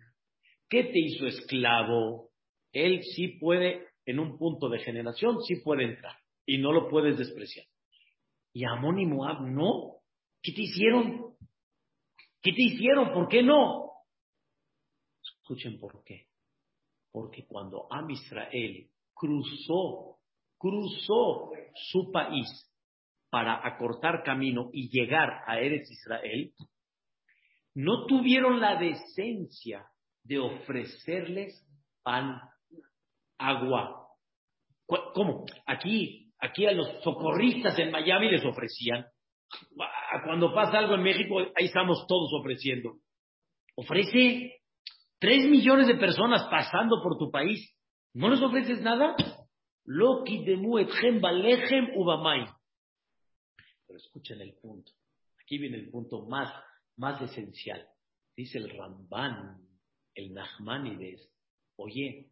[0.70, 2.30] ¿Qué te hizo esclavo?
[2.72, 7.18] Él sí puede, en un punto de generación, sí puede entrar y no lo puedes
[7.18, 7.66] despreciar.
[8.54, 10.02] Y Amón y Moab no.
[10.44, 11.36] ¿Qué te hicieron?
[12.44, 13.12] ¿Qué te hicieron?
[13.12, 13.90] ¿Por qué no?
[15.24, 16.28] Escuchen por qué.
[17.12, 20.19] Porque cuando Am Israel cruzó,
[20.60, 22.48] cruzó su país
[23.32, 26.52] para acortar camino y llegar a Eres Israel,
[27.76, 29.86] no tuvieron la decencia
[30.24, 31.66] de ofrecerles
[32.04, 32.42] pan,
[33.38, 34.08] agua.
[35.14, 35.46] ¿Cómo?
[35.66, 39.06] Aquí, aquí a los socorristas en Miami les ofrecían.
[40.26, 42.96] Cuando pasa algo en México, ahí estamos todos ofreciendo.
[43.76, 44.60] Ofrece
[45.20, 47.74] tres millones de personas pasando por tu país.
[48.14, 49.16] ¿No les ofreces nada?
[49.86, 52.46] Loki demu etchem balechem ubamay.
[53.88, 54.92] Pero escuchen el punto.
[55.42, 56.54] Aquí viene el punto más,
[56.98, 57.88] más esencial.
[58.36, 59.58] Dice el Ramban,
[60.14, 61.28] el Nachmanides,
[61.76, 62.32] oye,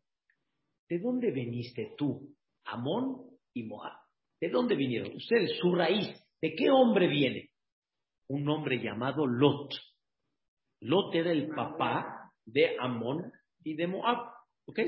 [0.88, 3.97] ¿de dónde veniste tú, Amón y Moab?
[4.39, 5.15] ¿De dónde vinieron?
[5.15, 6.07] Ustedes, su raíz,
[6.41, 7.49] ¿de qué hombre viene?
[8.27, 9.73] Un hombre llamado Lot.
[10.81, 13.31] Lot era el papá de Amón
[13.63, 14.31] y de Moab.
[14.65, 14.79] ¿Ok?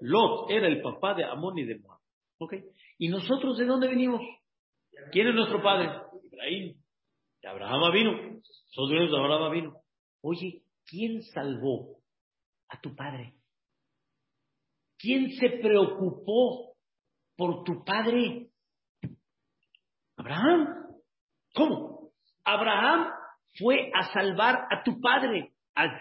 [0.00, 1.93] Lot era el papá de Amón y de Moab.
[2.98, 4.20] ¿Y nosotros de dónde venimos?
[5.12, 5.90] ¿Quién es nuestro padre?
[6.24, 6.76] Ibrahim.
[7.42, 8.12] De Abraham vino.
[8.76, 9.76] Nosotros de Abraham vino.
[10.22, 11.98] Oye, ¿quién salvó
[12.68, 13.34] a tu padre?
[14.98, 16.76] ¿Quién se preocupó
[17.36, 18.48] por tu padre?
[20.16, 20.68] Abraham.
[21.54, 22.12] ¿Cómo?
[22.44, 23.10] Abraham
[23.58, 25.52] fue a salvar a tu padre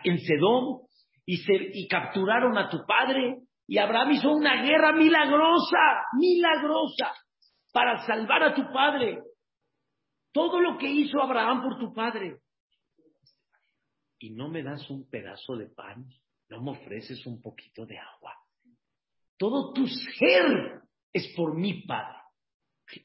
[0.03, 0.81] en Sedón
[1.25, 1.39] y,
[1.73, 3.41] y capturaron a tu padre.
[3.73, 7.11] Y Abraham hizo una guerra milagrosa, milagrosa
[7.71, 9.17] para salvar a tu padre.
[10.31, 12.37] Todo lo que hizo Abraham por tu padre.
[14.19, 16.05] Y no me das un pedazo de pan,
[16.49, 18.35] no me ofreces un poquito de agua.
[19.39, 22.19] Todo tu ser es por mi padre.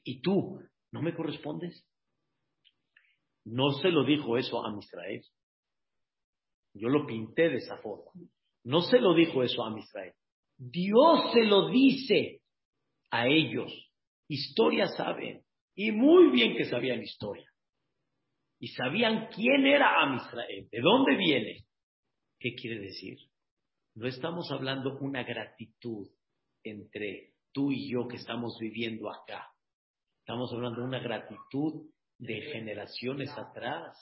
[0.05, 0.61] Y tú,
[0.93, 1.83] ¿no me correspondes?
[3.47, 5.25] No se lo dijo eso a Israel.
[6.75, 8.11] Yo lo pinté de esa forma.
[8.65, 10.13] No se lo dijo eso a Israel.
[10.59, 12.43] Dios se lo dice
[13.11, 13.73] a ellos.
[14.29, 15.43] Historia saben,
[15.75, 17.49] y muy bien que sabían historia.
[18.61, 21.65] Y sabían quién era Am Israel, de dónde viene.
[22.41, 23.19] ¿Qué quiere decir?
[23.95, 26.09] No estamos hablando una gratitud
[26.65, 29.49] entre tú y yo que estamos viviendo acá.
[30.21, 33.97] Estamos hablando de una gratitud de generaciones atrás.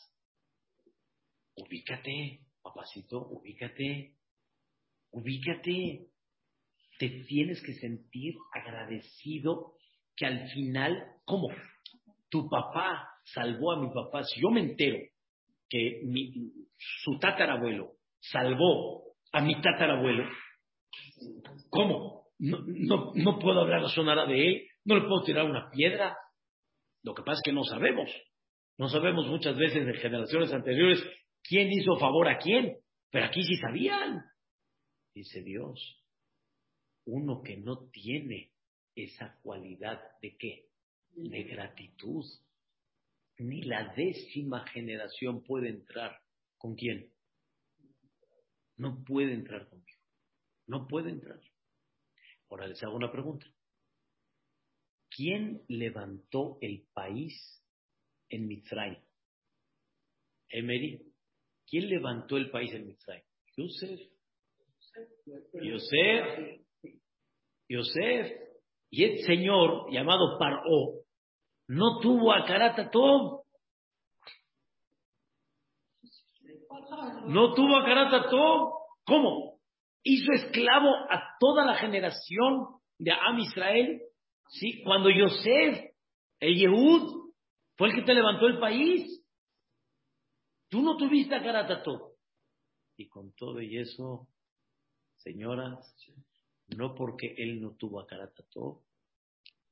[1.55, 4.17] Ubícate, papacito, ubícate,
[5.13, 6.09] ubícate.
[6.99, 9.75] Te tienes que sentir agradecido
[10.17, 11.49] que al final, ¿cómo?
[12.31, 14.25] Tu papá salvó a mi papá.
[14.25, 14.99] Si yo me entero
[15.69, 16.33] que mi,
[16.79, 20.25] su tatarabuelo salvó a mi tatarabuelo,
[21.71, 22.27] ¿cómo?
[22.39, 22.59] No,
[23.15, 26.17] no, puedo hablar la sonara de él, no le puedo tirar una piedra.
[27.03, 28.11] Lo que pasa es que no sabemos.
[28.79, 31.03] No sabemos muchas veces de generaciones anteriores
[31.43, 32.77] quién hizo favor a quién,
[33.11, 34.23] pero aquí sí sabían.
[35.15, 36.06] Dice Dios,
[37.07, 38.53] uno que no tiene
[38.95, 40.69] esa cualidad de qué?
[41.15, 42.25] De gratitud.
[43.39, 46.21] Ni la décima generación puede entrar.
[46.59, 47.13] ¿Con quién?
[48.77, 50.01] No puede entrar conmigo.
[50.67, 51.41] No puede entrar.
[52.51, 53.47] Ahora les hago una pregunta.
[55.11, 57.63] ¿Quién levantó el país
[58.29, 59.01] en Mitzrayim?
[60.49, 61.03] Emery.
[61.67, 63.25] ¿Quién levantó el país en Mitzrayim?
[63.57, 64.01] Yosef.
[65.55, 66.66] Yosef.
[67.69, 68.33] Yosef.
[68.91, 71.07] Y el señor llamado Paró
[71.69, 73.43] no tuvo a Karatatov.
[77.27, 78.73] No tuvo a Karatatov.
[79.05, 79.59] ¿Cómo?
[80.03, 84.01] Hizo esclavo a toda la generación de Am Israel.
[84.49, 84.83] ¿sí?
[84.85, 85.91] Cuando Yosef,
[86.41, 87.33] el Yehud,
[87.77, 89.25] fue el que te levantó el país.
[90.69, 92.13] Tú no tuviste a Karatatov.
[92.97, 94.29] Y con todo y eso,
[95.17, 95.95] señoras,
[96.69, 98.07] no porque él no tuvo a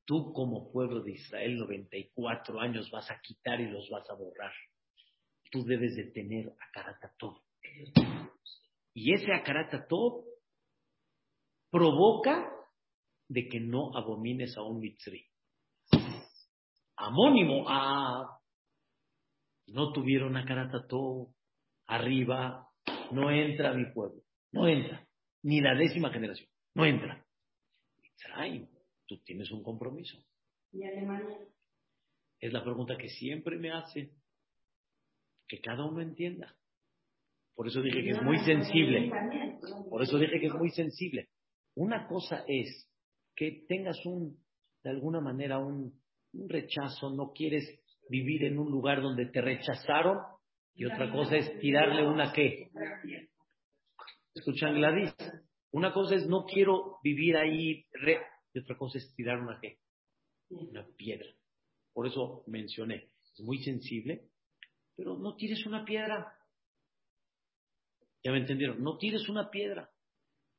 [0.04, 4.52] tú como pueblo de Israel 94 años vas a quitar y los vas a borrar.
[5.50, 7.40] Tú debes de tener a.
[8.92, 10.24] Y ese Akaratatov
[11.70, 12.50] provoca
[13.28, 15.26] de que no abomines a un mitzri.
[16.96, 18.40] Amónimo a
[19.66, 20.44] no tuvieron a
[21.86, 22.68] arriba,
[23.10, 24.22] no entra mi pueblo,
[24.52, 25.06] no entra,
[25.42, 27.24] ni la décima generación, no entra.
[28.02, 28.68] Mitzrayim,
[29.06, 30.18] tú tienes un compromiso.
[30.72, 31.38] ¿Y Alemania?
[32.40, 34.10] Es la pregunta que siempre me hacen,
[35.48, 36.54] que cada uno entienda.
[37.54, 39.10] Por eso dije que es muy sensible.
[39.88, 41.28] Por eso dije que es muy sensible.
[41.76, 42.90] Una cosa es
[43.36, 44.38] que tengas un,
[44.82, 46.00] de alguna manera, un,
[46.32, 47.64] un rechazo, no quieres
[48.08, 50.18] vivir en un lugar donde te rechazaron,
[50.74, 52.70] y otra cosa es tirarle una qué.
[54.34, 55.14] Escuchan Gladys.
[55.74, 58.20] Una cosa es no quiero vivir ahí, re,
[58.52, 59.80] y otra cosa es tirar una qué.
[60.48, 61.26] Una piedra.
[61.92, 64.28] Por eso mencioné, es muy sensible,
[64.94, 66.32] pero no tires una piedra.
[68.22, 69.90] Ya me entendieron, no tires una piedra.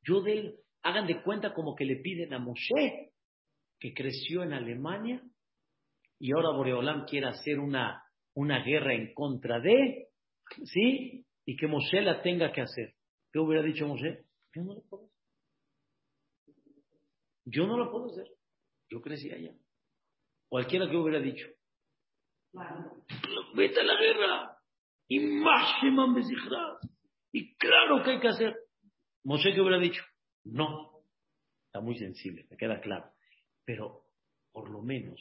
[0.02, 3.14] Yo de él, hagan de cuenta como que le piden a Moshe,
[3.80, 5.22] que creció en Alemania,
[6.18, 8.04] y ahora Boreolam quiere hacer una,
[8.34, 10.08] una guerra en contra de,
[10.62, 11.24] ¿sí?
[11.46, 12.96] Y que Moshe la tenga que hacer.
[13.32, 14.25] ¿Qué hubiera dicho Moshe?
[14.56, 15.18] Yo no lo puedo hacer.
[17.44, 18.26] Yo no lo puedo hacer.
[18.88, 19.54] Yo crecí allá.
[20.48, 21.46] Cualquiera que hubiera dicho.
[23.54, 24.58] Vete a la guerra.
[25.08, 25.82] Y más
[27.32, 28.56] Y claro que hay que hacer.
[29.24, 30.02] Moshe que hubiera dicho.
[30.44, 31.02] No.
[31.66, 33.12] Está muy sensible, me queda claro.
[33.66, 34.06] Pero
[34.52, 35.20] por lo menos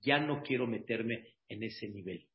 [0.00, 2.28] ya no quiero meterme en ese nivel.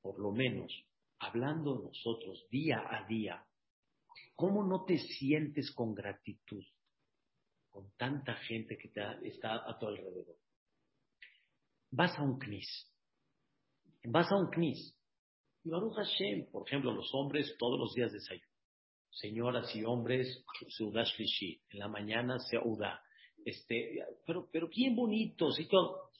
[0.00, 0.84] Por lo menos,
[1.20, 3.46] hablando nosotros día a día,
[4.36, 6.62] ¿cómo no te sientes con gratitud
[7.70, 8.88] con tanta gente que
[9.24, 10.36] está a tu alrededor?
[11.90, 12.68] Vas a un knis.
[14.04, 14.94] Vas a un knis.
[15.64, 18.48] Y Baruch Hashem, por ejemplo, los hombres todos los días desayunan.
[19.10, 21.62] Señoras y hombres, Seudah Shlishi.
[21.70, 23.00] En la mañana Seudah.
[23.44, 26.10] Este, pero, pero bien bonitos y todo.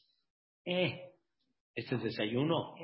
[0.64, 1.12] Eh,
[1.74, 2.74] este es desayuno.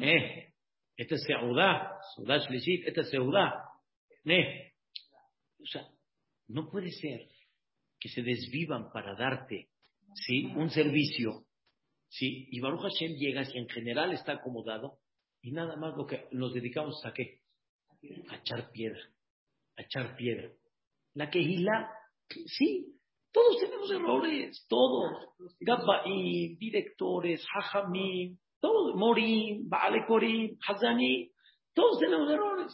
[0.00, 0.54] Eh,
[0.96, 1.22] este es.
[1.22, 2.84] Seudah Shlishi.
[2.86, 3.71] Este es Seudá.
[4.24, 4.72] Eh.
[5.60, 5.86] O sea,
[6.48, 7.28] no puede ser
[7.98, 9.68] que se desvivan para darte,
[10.14, 10.46] ¿sí?
[10.56, 11.44] Un servicio,
[12.08, 12.48] ¿sí?
[12.50, 14.98] Y Baruch Hashem llega y en general está acomodado
[15.40, 17.40] y nada más lo que nos dedicamos a qué?
[18.28, 19.00] A echar piedra,
[19.76, 20.50] a echar piedra.
[21.14, 21.90] La quejila,
[22.46, 22.98] sí,
[23.32, 25.28] todos tenemos errores, todos.
[25.60, 31.30] Gabbaim, directores, hajamim, todos, morim, balekorim, hazani,
[31.74, 32.72] todos tenemos errores.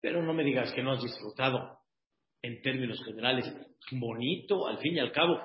[0.00, 1.78] Pero no me digas que no has disfrutado
[2.42, 3.52] en términos generales
[3.92, 5.40] bonito, al fin y al cabo.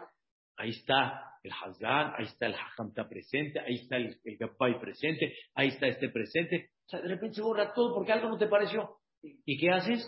[0.57, 5.35] Ahí está el Hazán, ahí está el Hajam está presente, ahí está el, el presente,
[5.53, 6.71] ahí está este presente.
[6.85, 8.97] O sea, de repente se borra todo porque algo no te pareció.
[9.21, 10.05] ¿Y qué haces?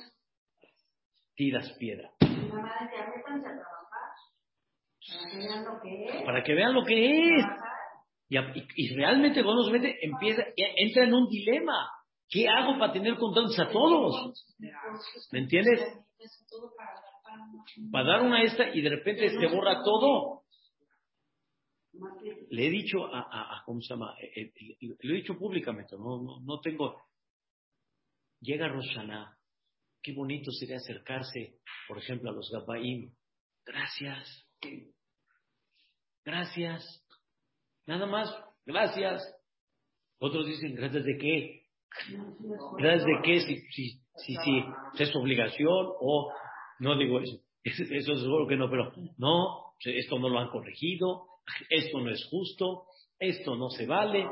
[1.35, 2.11] Tiras piedra.
[6.25, 7.45] Para que vean lo que es.
[8.29, 8.37] Y,
[8.75, 11.89] y, realmente cuando se mete, empieza, entra en un dilema.
[12.29, 14.45] ¿Qué hago para tener contentos a todos?
[15.31, 15.81] ¿Me entiendes?
[17.91, 20.43] Para dar una esta y de repente se borra todo.
[22.49, 24.15] Le he dicho a, a, ¿cómo se llama?
[24.21, 27.01] Eh, eh, lo he dicho públicamente, no, no, no tengo.
[28.39, 29.37] Llega Rosana,
[30.07, 33.13] Qué bonito sería acercarse, por ejemplo, a los Gabaim.
[33.65, 34.47] Gracias.
[36.23, 37.05] Gracias.
[37.85, 38.33] Nada más,
[38.65, 39.21] gracias.
[40.19, 41.56] Otros dicen, ¿gracias de qué?
[42.77, 43.39] ¿Gracias de qué?
[43.39, 46.31] Si, si, si, si es obligación o
[46.79, 47.37] no digo eso.
[47.63, 51.27] Eso seguro que no, pero no, esto no lo han corregido,
[51.69, 52.85] esto no es justo,
[53.19, 54.25] esto no se vale.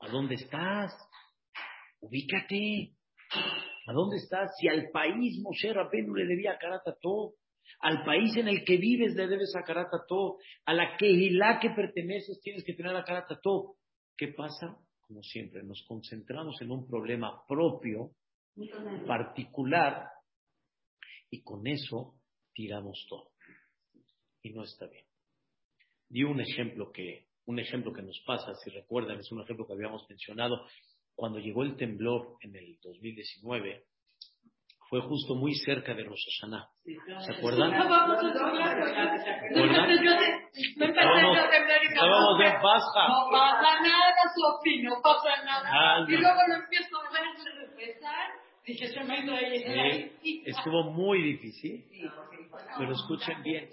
[0.00, 0.92] ¿A dónde estás?
[2.00, 2.94] Ubícate.
[3.86, 4.50] ¿A dónde estás?
[4.58, 7.34] Si al país Moshe Rabenu le debía a todo,
[7.80, 12.40] al país en el que vives le debes a todo, a la Kehilá que perteneces
[12.40, 13.04] tienes que tener a
[13.42, 13.76] todo.
[14.16, 14.76] ¿Qué pasa?
[15.06, 18.12] Como siempre, nos concentramos en un problema propio,
[19.06, 20.08] particular,
[21.30, 22.20] y con eso
[22.52, 23.30] tiramos todo.
[24.42, 25.04] Y no está bien.
[26.08, 29.72] Di un ejemplo que, un ejemplo que nos pasa, si recuerdan, es un ejemplo que
[29.72, 30.66] habíamos mencionado,
[31.14, 33.86] cuando llegó el temblor en el 2019,
[34.92, 36.68] fue justo muy cerca de Rosh Hashanah.
[37.24, 37.70] ¿Se acuerdan?
[37.70, 38.12] ¿Se acuerdan?
[41.88, 43.08] Estábamos en Pasja.
[43.08, 46.04] No pasa nada, Sofi, no pasa nada.
[46.06, 47.22] Y luego lo empiezo a ver,
[47.70, 48.32] empezar.
[48.66, 50.42] Dije, se me ahí.
[50.44, 51.86] Estuvo muy difícil.
[52.76, 53.70] Pero escuchen bien,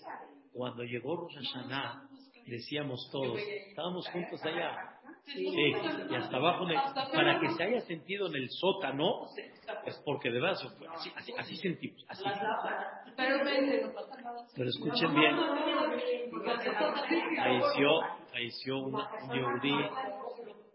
[0.54, 2.02] cuando llegó Rosh Hashanah,
[2.48, 4.99] decíamos todos, estábamos juntos allá.
[5.34, 6.66] Sí, y hasta abajo,
[7.14, 9.28] para que se haya sentido en el sótano,
[9.86, 10.58] es porque de verdad
[10.96, 12.04] así, así, así sentimos.
[12.08, 12.24] Así.
[14.56, 15.36] Pero escuchen bien,
[17.38, 17.90] falleció,
[18.32, 19.62] falleció un, un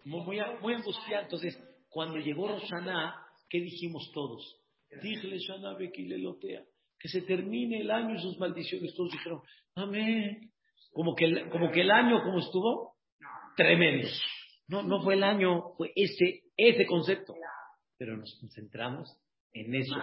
[0.04, 1.24] muy, muy angustiado.
[1.24, 3.16] Entonces, cuando llegó Rosana,
[3.48, 4.60] ¿qué dijimos todos?
[5.02, 5.76] Díjele Shana
[6.18, 6.62] Lotea,
[6.98, 8.94] que se termine el año y sus maldiciones.
[8.94, 9.40] Todos dijeron,
[9.74, 10.52] amén.
[10.92, 12.94] Como que, el, como que el año como estuvo,
[13.56, 14.08] tremendo.
[14.68, 17.34] No, no fue el año, fue ese, ese concepto.
[17.98, 19.16] Pero nos concentramos
[19.52, 19.96] en eso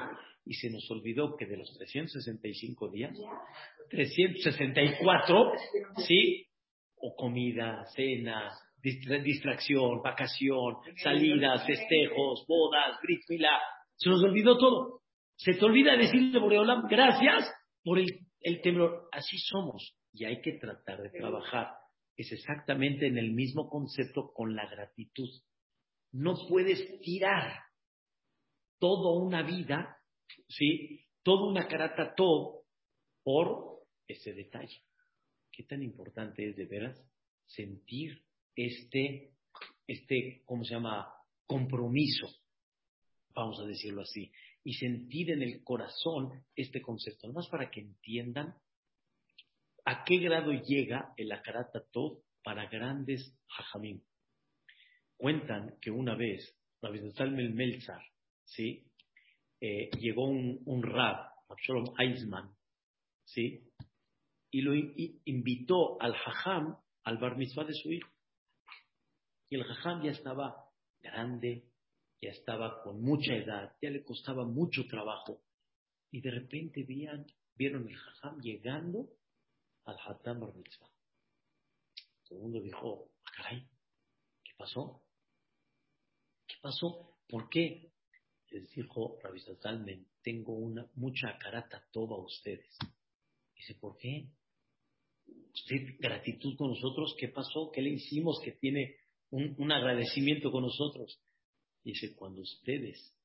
[0.45, 3.18] y se nos olvidó que de los 365 días,
[3.89, 5.51] 364,
[6.07, 6.47] ¿sí?
[6.95, 8.51] O comida, cena,
[8.82, 13.22] distracción, vacación, salidas, festejos, bodas, brit
[13.95, 15.01] Se nos olvidó todo.
[15.36, 17.51] Se te olvida decirle, Boreolam, gracias
[17.84, 18.07] por el,
[18.41, 19.09] el temblor.
[19.12, 21.70] Así somos y hay que tratar de trabajar.
[22.16, 25.30] Es exactamente en el mismo concepto con la gratitud.
[26.12, 27.64] No puedes tirar
[28.80, 29.97] toda una vida,
[30.47, 31.05] ¿sí?
[31.24, 32.64] Toda una carata todo
[33.24, 34.84] por ese detalle.
[35.51, 37.01] ¿Qué tan importante es de veras
[37.45, 38.24] sentir
[38.55, 39.34] este,
[39.88, 41.14] este, ¿cómo se llama?
[41.45, 42.28] Compromiso,
[43.34, 44.32] vamos a decirlo así,
[44.64, 48.55] y sentir en el corazón este concepto, nomás para que entiendan
[49.86, 51.84] a qué grado llega el Akarata
[52.43, 54.01] para grandes hajamim.
[55.17, 56.57] Cuentan que una vez,
[57.15, 58.01] Salmel Melzar,
[58.43, 58.88] ¿sí?
[59.59, 62.55] Eh, llegó un, un rab, Absalom Eisman,
[63.25, 63.71] ¿sí?
[64.51, 68.09] y lo invitó al hajam al bar mitzvah de su hijo.
[69.49, 70.69] Y el hajam ya estaba
[70.99, 71.65] grande,
[72.21, 75.41] ya estaba con mucha edad, ya le costaba mucho trabajo.
[76.11, 79.07] Y de repente vieron el hajam llegando
[79.86, 80.89] al Hatam Bar Mitzvah.
[82.27, 83.67] Todo el mundo dijo, ah, caray,
[84.43, 85.03] ¿qué pasó?
[86.47, 87.17] ¿Qué pasó?
[87.27, 87.91] ¿Por qué?
[88.49, 92.77] Les dijo Rabbi Salmen, tengo una, mucha carata toda a ustedes.
[93.55, 94.27] Dice, ¿por qué?
[95.53, 97.71] Usted, gratitud con nosotros, ¿qué pasó?
[97.71, 98.97] ¿Qué le hicimos que tiene
[99.29, 101.21] un, un agradecimiento con nosotros?
[101.84, 103.15] Dice, cuando ustedes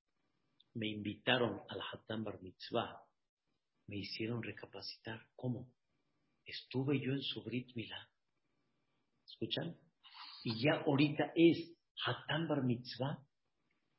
[0.75, 3.03] me invitaron al Hatam Bar Mitzvah,
[3.87, 5.27] me hicieron recapacitar.
[5.35, 5.73] ¿Cómo?
[6.47, 8.09] Estuve yo en su Brit Milá.
[9.27, 9.77] ¿Escuchan?
[10.45, 13.23] Y ya ahorita es Hatam Bar Mitzvah.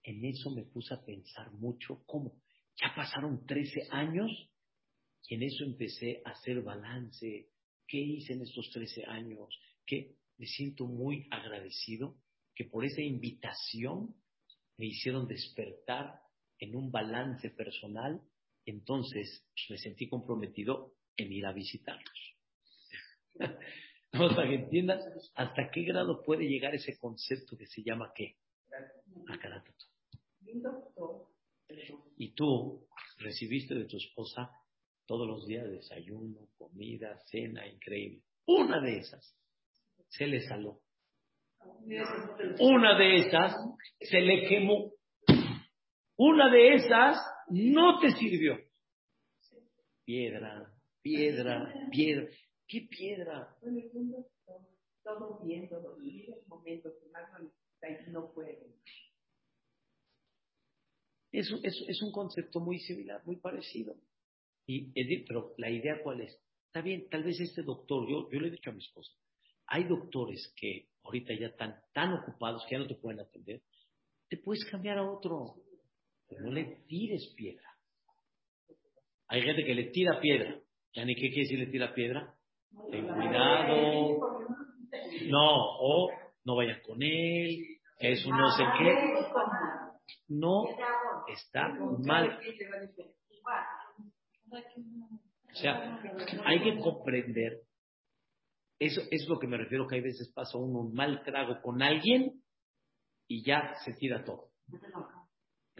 [0.03, 2.03] En eso me puse a pensar mucho.
[2.05, 2.41] ¿Cómo?
[2.81, 4.31] Ya pasaron 13 años
[5.27, 7.49] y en eso empecé a hacer balance.
[7.85, 9.49] ¿Qué hice en estos 13 años?
[9.85, 12.17] Que me siento muy agradecido
[12.55, 14.15] que por esa invitación
[14.77, 16.21] me hicieron despertar
[16.59, 18.21] en un balance personal.
[18.65, 22.36] Entonces pues, me sentí comprometido en ir a visitarlos.
[24.13, 24.99] Vamos para que entiendan
[25.35, 28.35] hasta qué grado puede llegar ese concepto que se llama qué?
[29.27, 29.85] Akaratuto.
[32.17, 34.49] Y tú recibiste de tu esposa
[35.05, 38.21] todos los días desayuno, comida, cena, increíble.
[38.45, 39.35] Una de esas
[40.09, 40.81] se le saló.
[42.59, 43.55] Una de esas
[43.99, 44.91] se le quemó.
[46.17, 47.17] Una de esas
[47.49, 48.57] no te sirvió.
[50.05, 50.71] Piedra,
[51.01, 52.27] piedra, piedra.
[52.67, 53.55] ¿Qué piedra?
[53.61, 54.27] En el mundo
[55.03, 57.29] todo, bien, todo bien, momentos que más
[58.09, 58.59] no puede.
[61.31, 63.95] Es, es, un concepto muy similar, muy parecido.
[64.65, 64.91] Y,
[65.25, 66.37] pero la idea cuál es?
[66.65, 69.13] Está bien, tal vez este doctor, yo, yo le he dicho a mi esposa,
[69.67, 73.61] hay doctores que ahorita ya están tan ocupados que ya no te pueden atender,
[74.27, 75.55] te puedes cambiar a otro,
[76.27, 77.77] pero no le tires piedra.
[79.29, 80.59] Hay gente que le tira piedra.
[80.93, 82.36] ¿Ya ni qué quiere decir le tira piedra?
[82.91, 84.19] Ten cuidado.
[85.29, 86.11] No, o
[86.45, 88.93] no vayan con él, eso no sé qué.
[90.29, 90.65] No
[91.27, 92.39] está mal.
[95.51, 96.01] O sea,
[96.45, 97.63] hay que comprender.
[98.79, 101.81] Eso es lo que me refiero que hay veces pasa uno un mal trago con
[101.81, 102.43] alguien
[103.27, 104.51] y ya se tira todo.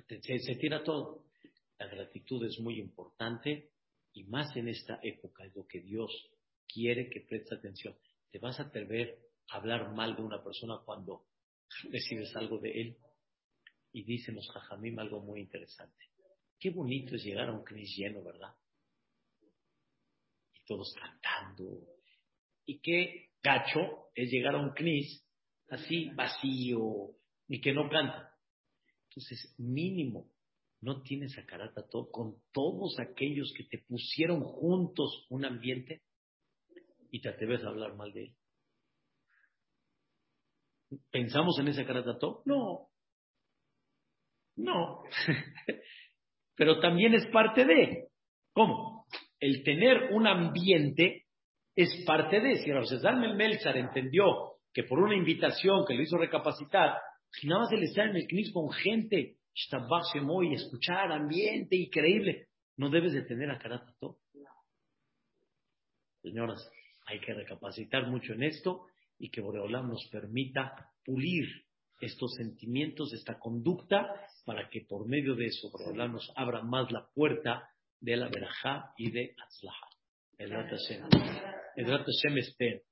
[0.07, 1.23] Se, se tira todo.
[1.77, 3.69] La gratitud es muy importante
[4.13, 6.11] y más en esta época es lo que Dios
[6.67, 7.95] quiere que prestes atención.
[8.31, 9.17] ¿Te vas a atrever
[9.49, 11.25] a hablar mal de una persona cuando
[11.89, 12.97] recibes algo de él?
[13.91, 16.05] Y dicen los jajamim algo muy interesante.
[16.59, 18.53] Qué bonito es llegar a un cris lleno, ¿verdad?
[20.53, 21.81] Y todos cantando.
[22.65, 25.23] Y qué gacho es llegar a un cnis
[25.69, 27.11] así vacío
[27.47, 28.35] y que no canta.
[29.09, 30.29] Entonces, mínimo,
[30.81, 36.03] no tienes a todo con todos aquellos que te pusieron juntos un ambiente
[37.11, 38.35] y te atreves a hablar mal de él.
[41.11, 42.41] ¿Pensamos en ese Karatato?
[42.45, 42.89] No.
[44.55, 45.03] No.
[46.55, 48.07] Pero también es parte de.
[48.53, 49.05] ¿Cómo?
[49.39, 51.25] El tener un ambiente
[51.75, 52.57] es parte de.
[52.57, 56.97] Si Rabsesdal Melzar entendió que por una invitación que lo hizo recapacitar,
[57.31, 59.37] si nada más él está en el CNIS con gente,
[60.43, 62.47] y escuchar ambiente increíble,
[62.77, 64.19] no debes de tener a Karatato.
[66.21, 66.69] Señoras,
[67.07, 68.85] hay que recapacitar mucho en esto
[69.17, 71.45] y que Boreolam nos permita pulir
[71.99, 74.05] estos sentimientos, esta conducta,
[74.45, 78.93] para que por medio de eso Boreolam nos abra más la puerta de la verajá
[78.97, 79.89] y de Atzlaha.
[80.37, 80.51] El
[81.87, 82.83] Hashem este,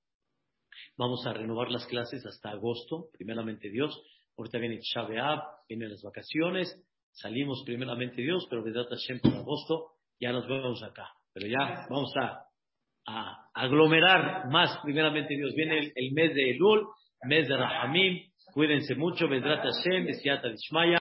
[0.97, 4.01] Vamos a renovar las clases hasta agosto, primeramente Dios.
[4.38, 10.32] Ahorita viene Shabeab, vienen las vacaciones, salimos primeramente Dios, pero Vedat Hashem por agosto ya
[10.32, 11.09] nos vemos acá.
[11.34, 12.44] Pero ya vamos a
[13.07, 15.53] a aglomerar más, primeramente Dios.
[15.55, 16.87] Viene el, mes de Elul,
[17.23, 18.21] mes de Rahamim.
[18.53, 20.93] Cuídense mucho, Vedrat Hashem, Dishmaya.